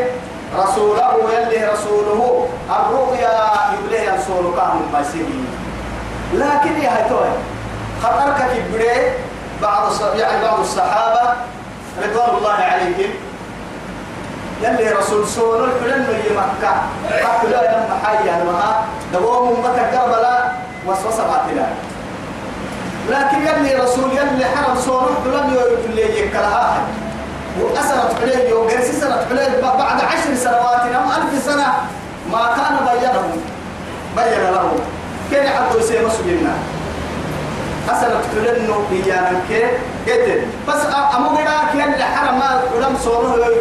رسوله 0.57 1.13
يلي 1.33 1.65
رسوله 1.73 2.47
الرؤيا 2.69 3.35
يبليه 3.73 4.01
ينصور 4.11 4.53
كان 4.57 4.81
نمايسه. 4.89 5.29
لكن 6.33 6.81
يا 6.81 6.89
هتوي 6.89 7.33
خطرك 8.03 8.37
كبري 8.53 9.13
بعض 9.61 9.83
يعني 10.15 10.43
بعض 10.43 10.59
الصحابة 10.59 11.33
رضوان 12.03 12.37
الله 12.37 12.53
عليهم 12.53 13.11
يلي 14.61 14.89
رسول 14.91 15.27
سون 15.27 15.63
الحلم 15.63 16.05
اللي 16.09 16.37
مكة 16.37 16.71
حتى 17.23 17.47
لا 17.47 17.61
لما 17.71 17.95
حيا 18.05 18.43
لها 18.43 18.85
دوام 19.13 19.51
مكة 19.51 19.83
كربلاء 19.91 20.55
وسوسة 20.87 21.23
باطلة 21.27 21.67
لكن 23.09 23.37
يلي 23.47 23.75
رسول 23.83 24.11
يلي 24.11 24.45
حرم 24.45 24.75
سون 24.85 25.03
الحلم 25.25 25.53
يقول 25.53 25.95
لي 25.95 26.19
يكلها 26.19 26.81
وأسرت 27.61 28.15
عليه 28.21 28.49
يوم 28.49 28.69
سنة 28.69 29.25
عليه 29.31 29.61
بعد 29.61 30.01
عشر 30.01 30.35
سنوات 30.35 30.81
أو 30.81 31.03
ألف 31.11 31.45
سنة 31.45 31.65
ما 32.31 32.55
كان 32.55 32.75
بينهم 32.87 33.31
بين 34.15 34.53
لهم 34.53 34.79
كان 35.31 35.47
عبد 35.47 35.75
يسير 35.79 36.07
مسجدنا 36.07 36.53
أسأل 37.89 38.11
تقولنه 38.31 38.81
بيانا 38.91 39.41
كي 39.49 39.63
قدر 40.11 40.41
بس 40.67 40.81
أمو 41.15 41.37
كي 41.37 41.83
اللي 41.83 42.03
حرم 42.03 42.41
ولم 42.75 42.97
صورة 43.03 43.35
له 43.35 43.55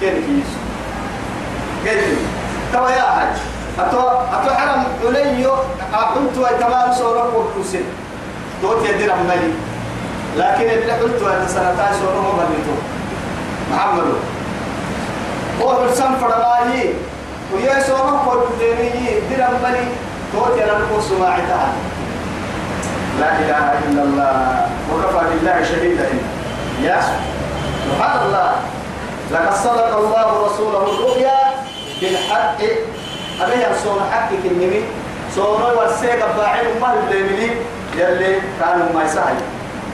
كين 0.00 0.14
كيس 0.14 0.50
قدر 1.86 2.16
توا 2.72 2.90
يا 2.90 3.02
حج 3.02 3.36
أتو 3.78 4.00
أتو 4.08 4.54
حرم 4.54 4.84
وليو 5.04 5.52
أقلت 5.94 6.38
ويتمام 6.38 6.92
صورة 6.92 7.32
وكوسين 7.36 7.84
دوت 8.62 8.88
يدير 8.88 9.14
أمالي 9.14 9.52
لكن 10.36 10.70
اللي 10.70 10.92
قلت 10.92 11.22
أن 11.22 11.48
سنتاي 11.48 11.92
صوره 12.00 12.20
مبلتو 12.32 12.76
محمد 13.72 14.04
هو 15.62 15.88
حسن 15.88 16.14
فرماي 16.20 16.94
ويا 17.54 17.82
صوره 17.82 18.28
وكوسين 18.28 18.92
دير 19.28 19.46
أمالي 19.48 19.84
دوت 20.34 20.54
ينقص 20.58 21.08
سماعتها 21.08 21.72
لا 23.20 23.38
إله 23.38 23.64
إلا 23.88 24.02
الله. 24.02 24.66
وكفى 24.88 25.20
بالله 25.28 25.56
شهيدا. 25.62 26.08
يا 26.82 27.00
سبحان 27.84 28.20
الله. 28.26 28.50
لقد 29.32 29.54
صدق 29.54 29.92
الله 29.98 30.26
رسوله 30.46 30.82
الرؤيا 30.88 31.38
بالحق. 32.00 32.60
أبي 33.40 33.62
صون 33.84 34.00
حقك 34.12 34.44
النبي. 34.44 34.84
صون 35.36 35.62
والسيق 35.62 36.20
باعين 36.36 36.80
ما 36.80 36.94
الدمني 36.94 37.50
يلي 37.96 38.40
كانوا 38.60 38.86
ما 38.94 39.04
يسعي. 39.04 39.34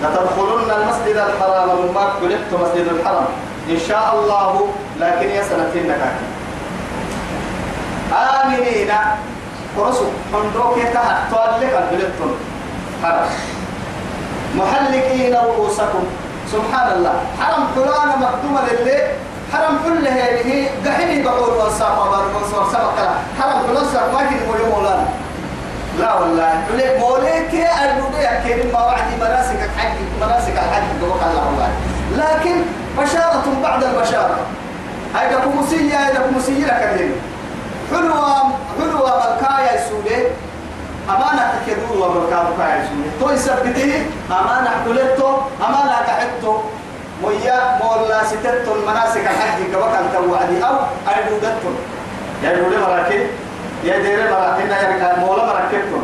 لتدخلن 0.03 0.71
المسجد 0.71 1.17
الحرام. 1.17 1.69
مما 1.69 2.05
قلت 2.21 2.49
مسجد 2.53 2.87
الحرام. 2.89 3.27
إن 3.71 3.79
شاء 3.89 4.15
الله 4.15 4.69
لكن 5.01 5.29
يا 5.29 5.43
سنتين 5.43 5.89
نكاكي 5.89 6.27
آمنين. 8.13 8.91
ورسول 9.77 10.07
حندوك 10.33 10.79
يتحت 10.79 11.17
تولك 11.31 11.73
البلدتون 11.83 12.33
حرم 13.03 13.29
محلقين 14.55 15.35
رؤوسكم. 15.35 16.05
سبحان 16.53 16.89
الله. 16.97 17.15
حرم 17.41 17.63
حلانا 17.75 18.17
مقدومة 18.17 18.61
للي. 18.71 18.99
حرم 19.53 19.75
كل 19.85 20.09
هذه. 20.09 20.69
قحني 20.87 21.23
بقول 21.23 21.53
وصور 21.61 22.65
سبق. 22.73 22.99
حرم 23.41 23.59
حلان 23.69 23.85
سبق. 23.93 24.13
ما 24.13 24.23
مولانا. 24.71 25.07
لا 26.01 26.15
والله. 26.15 26.53
لك 26.77 26.97
موليك 27.01 27.55
أرجوك 27.83 28.17
كريم 28.45 28.73
ما 28.73 28.81
وعدي 28.87 29.17
مناسك 29.21 29.59
الحج 29.69 29.97
مناسك 30.21 30.53
الحج 30.53 30.83
بقول 31.01 31.21
الله 31.21 31.71
لكن 32.17 32.57
بشارة 32.99 33.45
بعد 33.63 33.85
البشارة. 33.85 34.39
هيدا 35.17 35.39
كمسية 35.41 35.97
هيدا 35.97 36.21
كمسية 36.21 36.65
لك 36.67 37.11
حلوة 37.91 38.51
حلوة 38.79 39.17
ملكايا 39.17 39.73
يسولي 39.75 40.27
أمانة 41.09 41.53
كدور 41.67 41.97
وبركات 42.09 42.47
كايسوني 42.59 43.09
تو 43.21 43.31
يثبته 43.31 44.07
أمانة 44.31 44.71
كلتو 44.85 45.29
أمانة 45.67 45.97
كحتو 46.07 46.59
ويا 47.23 47.79
مولا 47.83 48.25
ستتو 48.25 48.75
المناسك 48.75 49.21
الحج 49.21 49.73
كما 49.73 49.87
كان 49.93 50.05
توعدي 50.15 50.65
أو 50.65 50.75
أرجودتو 51.09 51.71
يا 52.43 52.51
رجل 52.51 52.81
مراكب 52.81 53.27
يا 53.87 53.99
دير 53.99 54.31
مراكب 54.31 54.71
يا 54.71 55.19
مولا 55.21 55.45
مراكبتو 55.47 56.01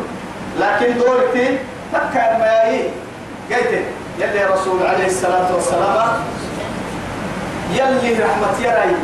لكن 0.59 0.97
دورتي 0.97 1.57
تكا 1.93 2.37
ما 2.37 2.63
هي 2.65 2.81
قلت 3.51 3.85
يلي 4.19 4.45
رسول 4.45 4.87
عليه 4.87 5.07
الصلاة 5.07 5.53
والسلام 5.55 6.09
يلي 7.71 8.23
رحمة 8.23 8.55
يري 8.59 8.95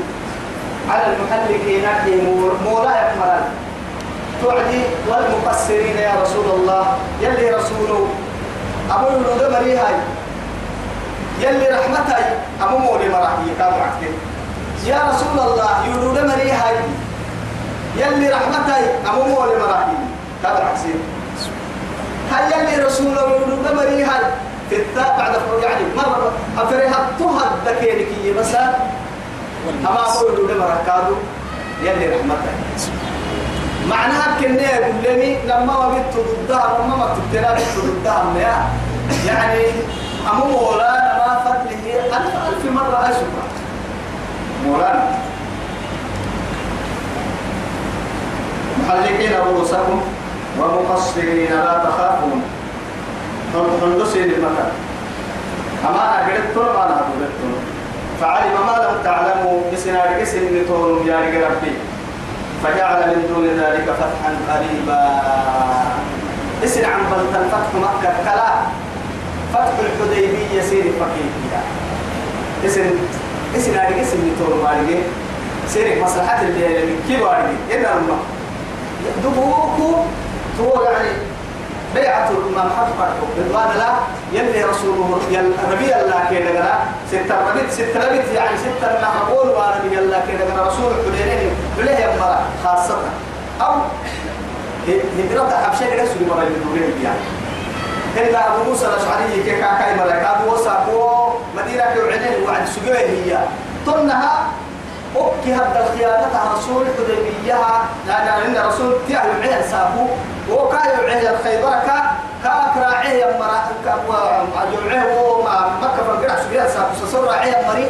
على 0.89 1.05
المحلقين 1.13 1.85
مولا 2.65 2.91
يكمل 2.91 3.41
توعدي 4.41 4.81
والمقصرين 5.07 5.97
يا 5.97 6.13
رسول 6.21 6.45
الله 6.45 6.97
يلي 7.21 7.51
رسوله 7.51 8.07
أبو 8.91 9.07
يولد 9.07 9.51
مريهاي. 9.53 9.95
يلي 11.41 11.67
رحمتي 11.69 12.23
أبو 12.61 12.77
مولي 12.77 13.09
مراحي 13.09 13.49
يا 14.85 14.99
رسول 15.09 15.39
الله 15.39 15.85
يولد 15.87 16.25
مريهاي. 16.31 16.75
يلي 17.95 18.29
رحمتي 18.29 18.85
أبو 19.07 19.23
مولي 19.23 19.59
مراحي 19.59 19.91
كانوا 20.43 20.57
عكسين 20.57 20.99
هل 22.31 22.51
يلي 22.51 22.83
رسوله 22.85 23.21
يولد 23.21 23.73
مريهاي 23.75 24.21
في 24.69 24.75
التاء 24.75 25.15
بعد 25.17 25.61
يعني 25.63 25.85
مرة. 25.97 26.31
أفريها 26.57 27.09
تهد 27.19 27.51
دكينك 27.65 28.37
مثلا 28.39 28.73
أما 29.89 29.99
أبو 30.09 30.27
يولد 30.27 30.57
مراحي 30.57 31.13
يلي 31.83 32.15
رحمتي 32.15 32.51
معناها 33.89 34.39
كنا 34.41 34.61
يقول 34.61 35.37
لما 35.45 35.87
وجدت 35.87 36.15
ضدها 36.17 36.77
لما 36.79 36.95
ما 36.95 37.15
تبتلى 37.15 37.57
ضدها 37.77 38.69
يعني 39.27 39.63
أمو 40.31 40.45
مولانا 40.45 41.23
ما 41.27 41.39
فضله 41.45 42.17
ألف 42.17 42.35
ألف 42.47 42.71
مرة 42.71 43.09
أشكر 43.09 43.25
مولانا. 44.65 45.28
محلقين 48.89 49.33
رؤوسكم 49.33 50.01
ومقصرين 50.59 51.51
لا 51.51 51.83
تخافون. 51.85 52.41
هندسين 53.83 54.23
المكان. 54.23 54.71
أما 55.85 56.03
أنا 56.03 56.27
قلت 56.27 56.57
ما 56.57 56.85
أنا 56.85 56.95
قلت 56.95 57.37
فعلم 58.21 58.55
ما 58.67 58.75
لم 58.83 59.03
تعلموا 59.03 59.61
بسنار 59.73 60.21
اسم 60.21 60.39
نتون 60.57 61.07
يا 61.07 61.17
ربي. 61.17 61.73
فجعل 62.63 62.99
من 63.07 63.21
دون 63.29 63.45
ذلك 63.63 63.85
فتحا 63.99 64.31
قريبا 64.49 65.21
اسن 66.63 66.85
عن 66.85 67.01
بلتن 67.11 67.47
فتح 67.49 67.69
مكة 67.75 68.13
كلا. 68.25 68.51
فتح 69.53 69.73
الحديبية 69.79 70.61
سير 70.61 70.83
فقيه 70.99 71.29
اسن 72.65 72.89
اسن 73.57 73.77
عليك 73.77 73.97
اسم 73.97 74.17
نتون 74.17 74.63
مالك 74.63 75.03
سيرك 75.67 76.03
مصلحة 76.03 76.41
اللي 76.41 76.95
كيف 77.07 77.23
عليك 77.23 77.57
إن 77.71 77.85
الله 77.85 78.19
دبوكو 79.23 79.95
تو 80.57 80.81
يعني 80.83 81.09
بيعة 81.95 82.29
ما 82.55 82.63
محفظ 82.63 83.01
رضوان 83.39 83.71
الله 83.75 83.93
يلي 84.33 84.63
رسوله 84.63 85.19
يل 85.31 85.51
ربي 85.71 85.95
الله 85.95 86.23
كده 86.31 86.51
كده 86.51 86.73
ستة 87.11 87.35
ربيت 87.49 87.71
ستة 87.71 88.07
ربيت 88.07 88.27
يعني 88.35 88.57
ستة 88.57 88.87
ما 89.01 89.09
أقول 89.21 89.49
وأنا 89.49 89.75
ربي 89.85 89.99
الله 89.99 90.21
كده 90.27 90.45
كده 90.53 90.67
رسول 90.67 90.91
حدينين 91.05 91.51
بليه 91.77 91.97
يمرا 92.05 92.39
خاصة. 92.63 92.97
أو 93.61 93.73
هجرة 95.17 95.57
حبشة 95.65 95.89
كده 95.95 96.05
سوري 96.05 96.25
مرة 96.29 96.43
يدورين 96.43 96.93
يعني. 97.03 97.19
كده 98.15 98.39
أبو 98.39 98.69
موسى 98.69 98.85
الأشعري 98.85 99.43
كي 99.43 99.61
كاكاي 99.61 99.93
ملك 99.95 100.23
أبو 100.35 100.53
وساقو 100.53 101.29
مدينة 101.57 101.83
كوعدين 101.83 102.43
وعد 102.47 102.65
سجوه 102.65 102.97
هي. 102.97 103.37
تنها 103.85 104.47
أوكي 105.15 105.53
هذا 105.53 105.87
الخيانة 105.89 106.53
رسول 106.53 106.85
حديبية 106.97 107.55
يعني 108.07 108.29
أن 108.45 108.67
رسول 108.67 108.93
تياه 109.07 109.21
العين 109.25 109.63
سابو 109.71 110.07
وكاي 110.51 110.99
العين 110.99 111.27
الخيبر 111.27 111.69
كا 111.71 112.11
كاكرا 112.43 112.93
عين 112.95 113.39
مرا 113.39 113.69
وعجوعه 114.09 115.21
وما 115.23 115.71
مكة 115.81 116.03
فالقرع 116.07 116.35
سبيا 116.43 116.67
سابو 116.67 117.05
سسر 117.05 117.29
عين 117.29 117.53
مري 117.67 117.85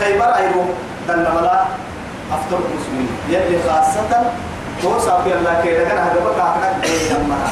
خيبر 0.00 0.36
أيرو 0.36 0.64
دن 1.08 1.18
ملا 1.18 1.64
أفضل 2.32 2.58
المسلمين. 2.70 3.08
يلي 3.28 3.58
خاصة 3.68 4.32
سابي 4.98 5.34
الله 5.34 5.60
كي 5.62 5.78
لكن 5.78 5.98
هذا 5.98 6.20
بقى 6.24 6.50
أحنا 6.50 6.80
كي 6.82 7.14
مرا 7.28 7.50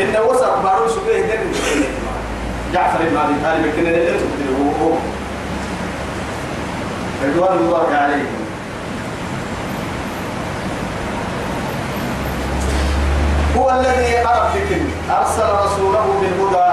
إن 0.00 0.16
وصل 0.30 0.62
بارو 0.62 0.88
سبيا 0.88 1.20
دن 1.20 1.52
جعفر 2.74 2.98
بن 2.98 3.16
أبي 3.16 3.34
طالب 3.44 3.72
كنا 3.76 3.90
هو 4.58 4.86
هو 4.86 4.96
رضوان 7.26 7.56
الله 7.58 7.86
عليهم. 8.02 8.40
هو 13.56 13.70
الذي 13.70 14.12
أرسل 14.22 14.70
أرسل 15.10 15.48
رسوله 15.64 16.06
بالهدى. 16.20 16.72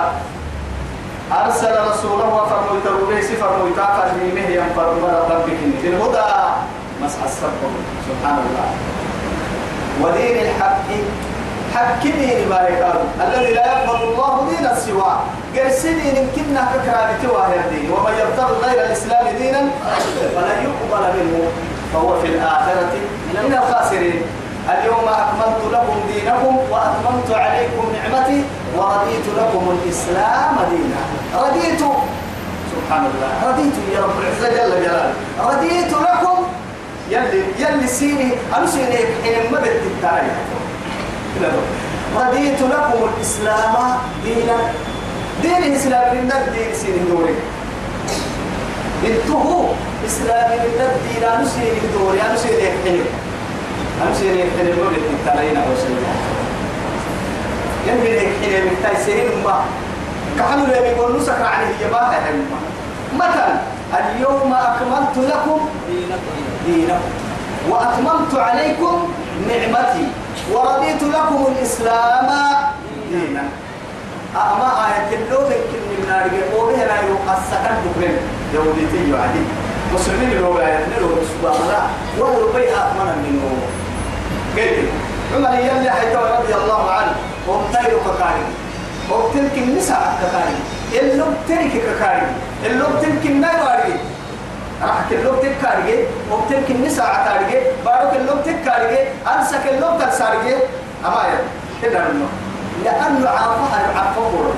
أرسل 1.31 1.73
رسوله 1.89 2.27
وفرميت 2.35 2.85
ربيس 2.87 3.27
فرميت 3.41 3.79
فرميمه 3.79 4.47
ينفر 4.49 4.87
ربك 5.31 5.59
بالهدى 5.81 6.31
مسح 7.03 7.23
السبب 7.23 7.73
سبحان 8.07 8.37
الله. 8.45 8.69
ودين 10.01 10.35
الحق 10.45 10.89
حق 11.73 12.03
دين 12.03 12.49
ما 12.49 12.67
الذي 13.23 13.53
لا 13.53 13.65
يقبل 13.65 14.03
الله 14.03 14.47
دين 14.49 14.69
سواه. 14.85 15.19
دين 15.53 16.15
يمكننا 16.17 16.61
ككرامته 16.71 17.33
وهي 17.33 17.55
الدين 17.59 17.91
ومن 17.91 18.13
يبتغي 18.21 18.55
غير 18.63 18.85
الإسلام 18.85 19.25
دينا 19.37 19.61
فلن 20.35 20.57
يقبل 20.67 21.03
منه. 21.17 21.51
فهو 21.93 22.21
في 22.21 22.27
الآخرة 22.27 22.93
من 23.33 23.53
الخاسرين. 23.53 24.21
اليوم 24.69 25.07
أكملت 25.07 25.61
لكم 25.73 25.97
دينكم 26.13 26.57
وأتممت 26.71 27.29
عليكم 27.31 27.83
نعمتي 27.95 28.43
ورضيت 28.77 29.27
لكم 29.37 29.77
الإسلام 29.77 30.55
دينا. 30.71 31.01
رضيت. 31.43 31.81
سبحان 32.71 33.05
الله. 33.05 33.31
رضيت 33.49 33.73
يا 33.95 33.99
رب 34.01 34.17
العزة 34.21 34.49
جل 34.57 34.83
جلاله. 34.83 35.13
رضيت 35.39 35.93
لكم. 35.93 36.37
يلي 37.09 37.43
يلي 37.59 37.87
سيني 37.87 38.31
أنا 38.57 38.67
سيني 38.67 38.97
حين 39.23 39.51
ما 39.51 39.59
بدي 39.59 39.69
التاريخ 39.69 40.33
رضيت 42.17 42.61
لكم 42.61 42.99
الإسلام 43.17 43.75
دينا. 44.25 44.57
دين 45.41 45.63
الإسلام 45.63 46.15
من 46.15 46.31
الدين 46.31 46.73
سيني 46.73 46.99
دوري 47.09 47.35
إنتهوا. 49.05 49.67
إسلام 50.07 50.49
من 50.51 50.79
الدين. 50.79 51.23
أنا 51.23 51.45
سيني 51.45 51.81
دوري 51.97 52.21
أنا 52.21 52.37
سيني 52.37 52.67
حين 52.83 53.05
أمشي 54.07 54.31
لي 54.35 54.43
حين 54.43 54.67
الولد 54.67 55.03
التالين 55.13 55.57
أو 55.57 55.63
شيء. 55.75 55.97
يمكن 57.87 58.19
حين 58.41 58.65
من 58.65 58.75
تايسين 58.83 59.43
ما. 59.43 59.55
كحلو 60.39 60.65
لي 60.65 60.71
يقول 60.71 61.17
نسك 61.17 61.41
عليه 61.41 61.71
جباه 61.81 62.11
مثلا 63.15 63.53
اليوم 63.93 64.53
أكملت 64.53 65.15
لكم 65.17 65.69
دينكم. 66.65 67.01
وأتممت 67.69 68.35
عليكم 68.35 69.11
نعمتي 69.47 70.07
ورضيت 70.51 71.03
لكم 71.03 71.47
الإسلام 71.51 72.29
دينا. 73.11 73.43
أما 74.35 74.69
آية 74.87 75.17
اللوم 75.17 75.43
يمكن 75.43 75.81
من 75.89 76.05
نار 76.09 76.25
يقوله 76.33 76.77
لا 76.77 76.95
يقصكن 76.95 77.75
بكرين 77.85 78.17
يوليتي 78.53 79.11
يعدي 79.11 79.43
مسلمين 79.93 80.41
لو 80.41 80.59
آية 80.59 80.85
لو 81.01 81.09
سبحان 81.29 81.61
الله. 81.61 81.83
ولو 82.17 82.51
بيها 82.55 82.91
أمنا 82.91 83.15
منه. 83.15 83.43
قلت 84.57 84.89
عمر 85.35 85.59
يلي 85.59 85.89
حيث 85.91 86.15
رضي 86.15 86.55
الله 86.55 86.91
عنه. 86.91 87.15
ومتير 87.47 87.97
ككاري. 88.05 88.45
وبتلك 89.11 89.57
النساء 89.57 90.17
ككاري. 90.21 90.57
اللي 90.99 91.23
بتلك 91.23 91.71
ككاري. 91.85 92.27
اللي 92.65 92.83
بتلك 92.83 93.25
النار 93.25 93.79
راح 94.87 95.09
كلو 95.09 95.31
تكارجي 95.35 95.97
وبتلك 96.31 96.69
النساء 96.71 97.05
عتارجي 97.05 97.57
بارك 97.85 98.13
اللو 98.15 98.33
تكارجي 98.45 98.99
أنسك 99.35 99.63
اللو 99.71 99.99
تكسارجي 99.99 100.55
أما 101.05 101.23
يا 101.31 101.39
كده 101.81 101.99
منه. 101.99 102.27
لأنه 102.83 103.29
عرفها 103.29 103.79
عرفه 103.97 104.21
ورد. 104.21 104.55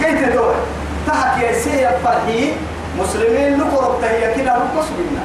كيف 0.00 0.28
تدور 0.28 0.54
تحكي 1.06 1.54
سيا 1.54 1.90
فرحي 2.04 2.52
مسلمين 2.98 3.60
لقرب 3.60 4.00
تهي 4.00 4.34
كده 4.34 4.52
رقص 4.54 4.86
بنا 4.98 5.24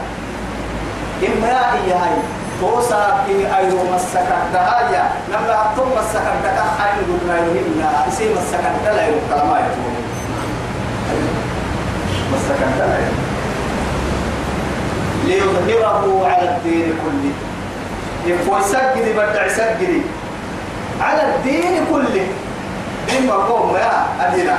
إما 1.28 1.74
هي 1.74 1.92
هاي 1.94 2.16
توسا 2.62 3.24
في 3.28 3.58
أيرو 3.58 3.84
مسكت 3.94 4.32
دهايا. 4.54 5.12
نبلا 5.34 5.62
أبطم 5.62 5.90
مسكت 5.98 6.34
دكا 6.44 6.66
حين 6.80 6.98
قلنا 7.10 7.38
يهمنا 7.38 8.08
إسي 8.08 8.34
مسكت 8.34 8.76
دلا 8.86 9.08
يرو 9.08 9.20
كلام 9.30 9.48
يتون 9.48 9.96
مسكت 12.34 12.72
دلا 12.78 12.98
ليظهره 15.28 16.28
على 16.28 16.50
الدين 16.50 16.94
كله. 17.04 17.34
يفوي 18.26 18.62
سجدي 18.62 19.14
بدع 19.14 19.48
سجدي 19.48 20.02
على 21.02 21.36
الدين 21.36 21.86
كله. 21.92 22.28
دين 23.08 23.28
مقوم 23.28 23.76
يا 23.76 24.06
أدينا. 24.22 24.58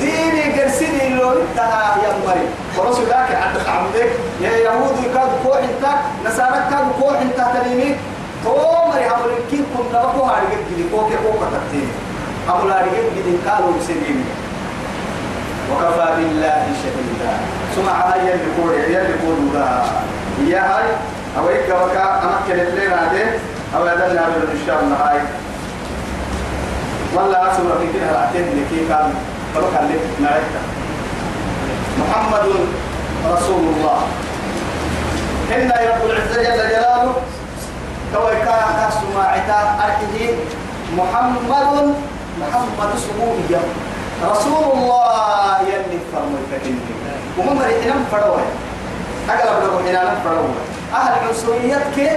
ديني 0.00 0.60
قرسيني 0.60 1.08
لو 1.08 1.30
انتهى 1.30 1.84
يا 2.04 2.10
مري. 2.26 2.46
ورسول 2.76 3.04
ذاك 3.06 3.30
عند 3.42 3.56
عمدك 3.68 4.10
يا 4.40 4.50
يهود 4.50 4.96
كاد 5.14 5.30
كوح 5.42 5.56
انت 5.56 5.84
نصارى 6.26 6.60
كاد 6.70 6.86
كوح 7.00 7.20
انت 7.20 7.38
تليمي 7.54 7.96
تو 8.44 8.50
مري 8.88 9.04
عمل 9.04 9.30
كين 9.50 9.64
كنا 9.72 10.04
بكو 10.04 10.22
هاري 10.22 10.46
جدي. 10.70 10.84
كوك 10.92 11.10
كوك 11.24 11.42
تكتين 11.52 11.88
أبو 12.48 12.68
لاري 12.68 12.90
جدي 13.16 13.36
قالوا 13.48 13.72
مسلمين 13.78 14.24
وكفى 15.70 16.06
بالله 16.16 16.66
شهيدا. 16.82 17.32
ثم 17.76 17.88
على 17.88 18.20
يلي 18.20 18.48
قول 18.58 18.74
يلي 18.74 19.14
قول 19.22 19.38
يا 20.48 20.60
هاي 20.60 20.88
أو 21.38 21.48
إيك 21.48 21.68
وكا 21.68 22.04
أمكن 22.24 22.60
الليل 22.60 22.92
هذه 22.92 23.26
أو 23.76 23.86
يدلنا 23.86 24.26
شاء 24.66 24.80
الله 24.82 24.96
هاي. 24.96 25.20
والله 27.14 27.38
أسمع 27.52 27.74
في 27.80 27.98
كده 27.98 28.12
رأتين 28.12 28.46
لكي 28.56 28.88
كان 28.88 29.14
فلوك 29.54 29.74
اللي 29.82 29.98
معك 30.20 30.52
محمد 31.98 32.46
رسول 33.32 33.62
الله. 33.74 33.98
إن 35.54 35.70
رب 35.70 36.10
العزة 36.10 36.42
جل 36.42 36.68
جلاله 36.68 37.14
توي 38.12 38.36
كان 38.36 38.90
سماعتا 38.90 39.58
أرحيه 39.84 40.34
محمد 40.96 41.94
محمد 42.40 42.90
سموه 42.98 43.36
رسول 44.24 44.64
الله 44.72 45.60
يلي 45.68 45.98
الفكين 46.14 46.80
وهم 47.38 47.58
رحنا 47.58 47.94
فروه 48.12 48.40
أقلب 49.28 49.64
لكم 49.64 49.88
حنا 49.88 50.14
فروه 50.24 50.48
أهل 50.94 51.12
العنصرية 51.22 51.78
كي 51.94 52.08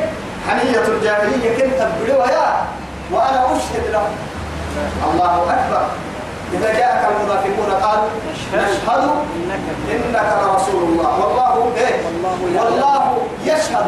حنية 0.50 0.88
الجاهلية 0.88 1.56
كي 1.56 1.62
تبدو 1.70 2.22
يا 2.24 2.68
وأنا 3.12 3.46
أشهد 3.46 3.92
لهم 3.92 4.12
الله 5.14 5.44
أكبر 5.54 5.86
إذا 6.54 6.74
جاءك 6.74 7.08
المنافقون 7.12 7.72
قالوا 7.84 8.10
نشهد 8.56 9.10
إنك 9.92 10.34
لرسول 10.44 10.84
الله 10.84 11.26
والله 11.26 11.72
إيه 11.78 11.96
والله 12.56 13.18
يشهد 13.46 13.86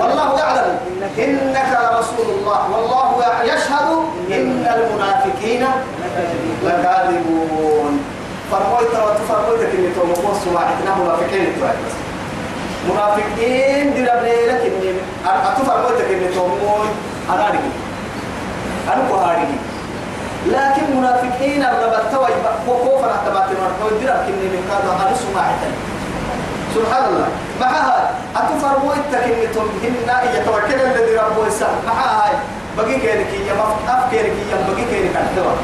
والله 0.00 0.38
يعلم 0.38 0.78
إنك 1.18 1.68
لرسول 1.82 2.28
الله. 2.38 2.60
والله 2.72 3.08
يشهد 3.44 3.88
إن 4.30 4.66
المنافقين 4.76 5.66
لكاذبون. 6.64 8.00
فرمويت 8.50 8.90
وتفرمويت 8.90 9.60
كني 9.72 9.88
تو 9.96 10.04
مقص 10.06 10.46
واحدنا 10.54 10.94
منافقين 10.94 11.52
منافقين 12.90 13.94
دي 13.94 14.00
ربنا 14.00 14.52
لك 14.52 14.62
إني 14.72 14.90
أتفرمويت 15.26 15.98
كني 16.08 16.28
تو 16.34 16.46
موي 16.46 16.88
أنا 17.30 17.48
أرجع 17.48 17.58
أنا 18.92 19.46
لكن 20.46 20.96
منافقين 20.96 21.62
الربط 21.62 22.02
توي 22.12 22.28
خوفا 22.66 23.10
اعتبرت 23.10 23.50
مرحو 23.60 23.96
درا 24.02 24.16
كني 24.26 24.46
من 24.52 24.62
قاد 24.70 24.84
أنا 25.00 25.16
سمع 25.16 25.44
سبحان 26.74 27.04
الله 27.04 27.28
معها 27.60 28.10
أتفر 28.36 28.78
مويتك 28.84 29.24
إن 29.30 29.52
تمهن 29.54 30.08
يتوكل 30.34 30.78
الذي 30.90 31.16
ربه 31.16 31.46
معها. 31.86 32.08
هاي 32.26 32.34
بقي 32.78 33.00
كيرك 33.00 33.32
يا 33.48 33.54
مف 33.54 33.72
أفكيرك 33.88 34.34
يا 34.50 34.56
بقي 34.68 34.84
كيرك 34.90 35.16
الدواء 35.16 35.56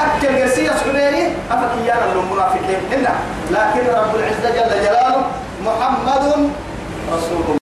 أكل 0.00 0.42
قرسية 0.42 0.70
سعوديني 0.70 1.34
أفكيانا 1.50 2.12
المنافقين. 2.12 2.80
هنا 2.92 3.14
لكن 3.50 3.82
رب 3.98 4.12
العزة 4.14 4.50
جل 4.50 4.84
جلاله 4.84 5.26
محمد 5.64 6.50
رسول 7.12 7.40
الله. 7.42 7.65